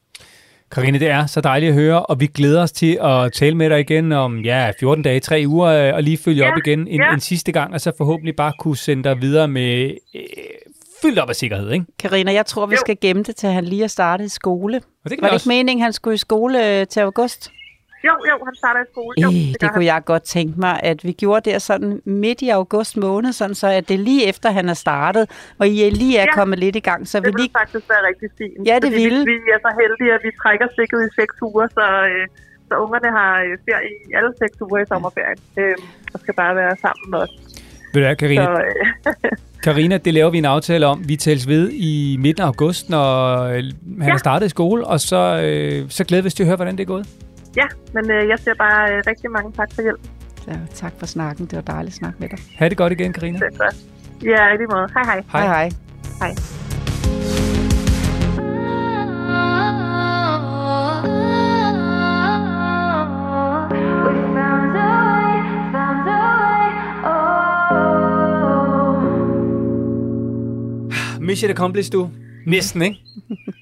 [0.73, 3.71] Karine, det er så dejligt at høre, og vi glæder os til at tale med
[3.71, 6.81] dig igen om ja, 14 dage, 3 uger, øh, og lige følge Ja, op igen
[6.89, 7.15] en, ja.
[7.15, 10.21] en sidste gang, og så forhåbentlig bare kunne sende dig videre med øh,
[11.03, 11.85] fyldt op af sikkerhed, ikke?
[11.99, 12.79] Karina, jeg tror, vi Jo.
[12.81, 14.77] skal gemme det, til han lige er startet i skole.
[15.05, 15.51] Og det kan Var vi det også.
[15.51, 17.51] ikke meningen, han skulle i skole øh, til august?
[18.09, 19.15] Jo, jo, han starter i skole.
[19.23, 22.43] Jo, Øh, det, det kunne jeg godt tænke mig, at vi gjorde det sådan midt
[22.43, 25.25] i august måned, sådan så at det er lige efter, han er startet,
[25.59, 26.35] og I lige er Ja.
[26.35, 27.53] kommet lidt i gang, så vi Det ville lige...
[27.61, 28.69] faktisk være rigtig fint.
[28.69, 29.19] Ja, det ville.
[29.25, 32.25] Vi, vi er så heldige, at vi trækker stikket i seks uger, så, øh,
[32.69, 35.39] så ungerne har øh, ferie i alle seks uger i sommerferien.
[35.61, 35.77] Øh,
[36.15, 37.33] og skal bare være sammen med os.
[37.93, 38.45] Ved du hvad, Karine?
[38.45, 39.33] Så, øh,
[39.63, 41.09] Karina, det laver vi en aftale om.
[41.09, 44.13] Vi tales ved i midten af august, når øh, han Ja.
[44.13, 46.77] er startet i skole, og så, øh, så glæder vi os til at høre, hvordan
[46.77, 47.09] det er gået.
[47.57, 50.01] ja, men øh, jeg siger bare øh, rigtig mange tak for hjælp.
[50.45, 52.39] Så, tak for snakken, det var dejligt at snakke med dig.
[52.57, 53.39] Ha' det godt igen, Karina.
[53.39, 53.77] Det er godt.
[54.25, 54.89] Ja, i lige måde.
[54.95, 55.23] Hej hej.
[55.33, 55.47] Hej.
[55.47, 55.71] hej.
[56.21, 56.35] Hej.
[71.29, 72.28] Mission accomplished, du.
[72.49, 72.97] Næsten, ikke?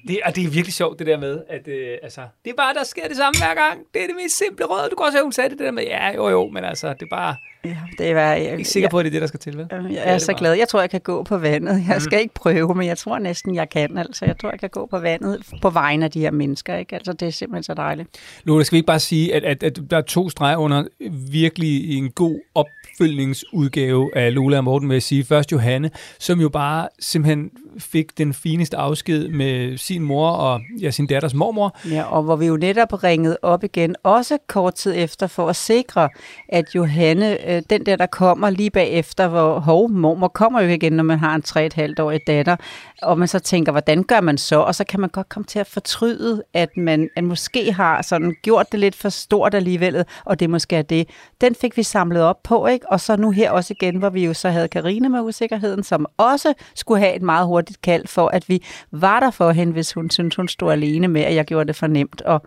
[0.07, 2.73] Det, og det er virkelig sjovt, det der med, at øh, altså, det er bare,
[2.73, 3.79] der sker det samme hver gang.
[3.93, 4.89] Det er det mest simple råd.
[4.89, 6.87] Du kan også høre, hun sagde det, det der med, ja, jo, jo, men altså,
[6.87, 9.11] det er bare, jeg Ja, det var, jeg, er ikke sikker på, at det er
[9.11, 9.67] det, der skal til, vel?
[9.71, 10.39] Jeg, Det jeg er det så bare.
[10.39, 10.53] glad.
[10.53, 11.83] Jeg tror, jeg kan gå på vandet.
[11.89, 13.97] Jeg skal ikke prøve, men jeg tror næsten, jeg kan.
[13.97, 16.75] Altså, jeg tror, jeg kan gå på vandet på vegne af de her mennesker.
[16.77, 16.95] Ikke?
[16.95, 18.09] Altså, det er simpelthen så dejligt.
[18.43, 20.83] Lola, skal vi ikke bare sige, at, at, at der er to streger under
[21.31, 25.25] virkelig en god opfølgningsudgave af Lola og Morten, vil jeg sige.
[25.25, 30.91] Først Johanne, som jo bare simpelthen fik den fineste afsked med sin mor og ja,
[30.91, 31.77] sin datters mormor.
[31.91, 35.55] Ja, og hvor vi jo netop ringede op igen, også kort tid efter, for at
[35.55, 36.09] sikre,
[36.49, 40.93] at Johanne, øh, den der, der kommer lige bagefter, hvor hov, mormor kommer jo igen,
[40.93, 42.55] når man har en 3,5-årig datter,
[43.01, 44.59] og man så tænker, hvordan gør man så?
[44.59, 48.35] Og så kan man godt komme til at fortryde, at man at måske har sådan
[48.41, 51.09] gjort det lidt for stort alligevel, og det måske er det.
[51.41, 52.91] Den fik vi samlet op på, ikke?
[52.91, 56.05] Og så nu her også igen, hvor vi jo så havde Karine med usikkerheden, som
[56.17, 59.93] også skulle have et meget hurtigt kald for, at vi var der for hende, hvis
[59.93, 62.21] hun syntes, hun stod alene med, at jeg gjorde det for nemt.
[62.21, 62.41] Og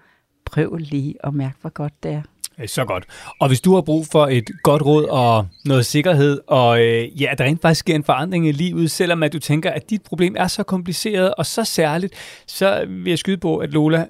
[0.46, 2.22] prøv lige at mærke, hvor godt det er.
[2.66, 3.04] Så godt.
[3.40, 7.30] Og hvis du har brug for et godt råd og noget sikkerhed, og øh, ja,
[7.38, 10.34] der rent faktisk sker en forandring i livet, selvom at du tænker, at dit problem
[10.38, 12.14] er så kompliceret og så særligt,
[12.46, 14.06] så vil jeg skyde på, at Lola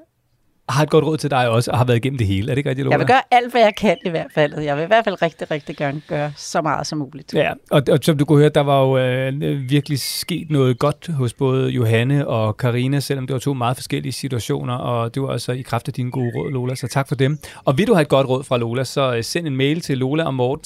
[0.73, 2.51] har et godt råd til dig også, og har været igennem det hele.
[2.51, 2.95] Er det ikke rigtigt, Lola?
[2.95, 4.59] Jeg vil gøre alt, hvad jeg kan i hvert fald.
[4.59, 7.35] Jeg vil i hvert fald rigtig, rigtig gerne gøre så meget som muligt.
[7.35, 11.09] Ja, og, og som du kunne høre, der var jo øh, virkelig sket noget godt
[11.09, 15.29] hos både Johanne og Karina, selvom det var to meget forskellige situationer, og det var
[15.29, 17.39] altså i kraft af dine gode råd, Lola, så tak for dem.
[17.65, 19.99] Og vil du have et godt råd fra Lola, så øh, send en mail til
[19.99, 20.61] lola og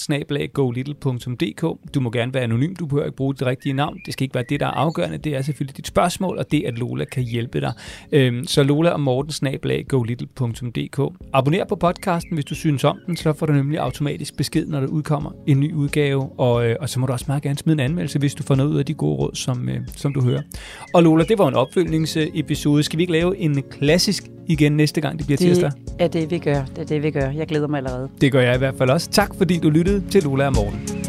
[1.94, 3.98] Du må gerne være anonym, du behøver ikke bruge det rigtige navn.
[4.06, 5.18] Det skal ikke være det, der er afgørende.
[5.18, 7.72] Det er selvfølgelig dit spørgsmål, og det, at Lola kan hjælpe dig.
[8.12, 9.32] Øhm, så lola og morten
[9.94, 11.00] golittle.dk.
[11.32, 14.80] Abonner på podcasten, hvis du synes om den, så får du nemlig automatisk besked, når
[14.80, 17.74] der udkommer en ny udgave, og, øh, og så må du også meget gerne smide
[17.74, 20.22] en anmeldelse, hvis du får noget ud af de gode råd, som, øh, som du
[20.22, 20.42] hører.
[20.94, 22.82] Og Lola, det var en opfølgningsepisode.
[22.82, 25.70] Skal vi ikke lave en klassisk igen næste gang, det bliver det tirsdag?
[25.86, 26.64] Det er det, vi gør.
[26.64, 27.30] Det er det, vi gør.
[27.30, 28.08] Jeg glæder mig allerede.
[28.20, 29.10] Det gør jeg i hvert fald også.
[29.10, 31.03] Tak fordi du lyttede til Lola og Morten.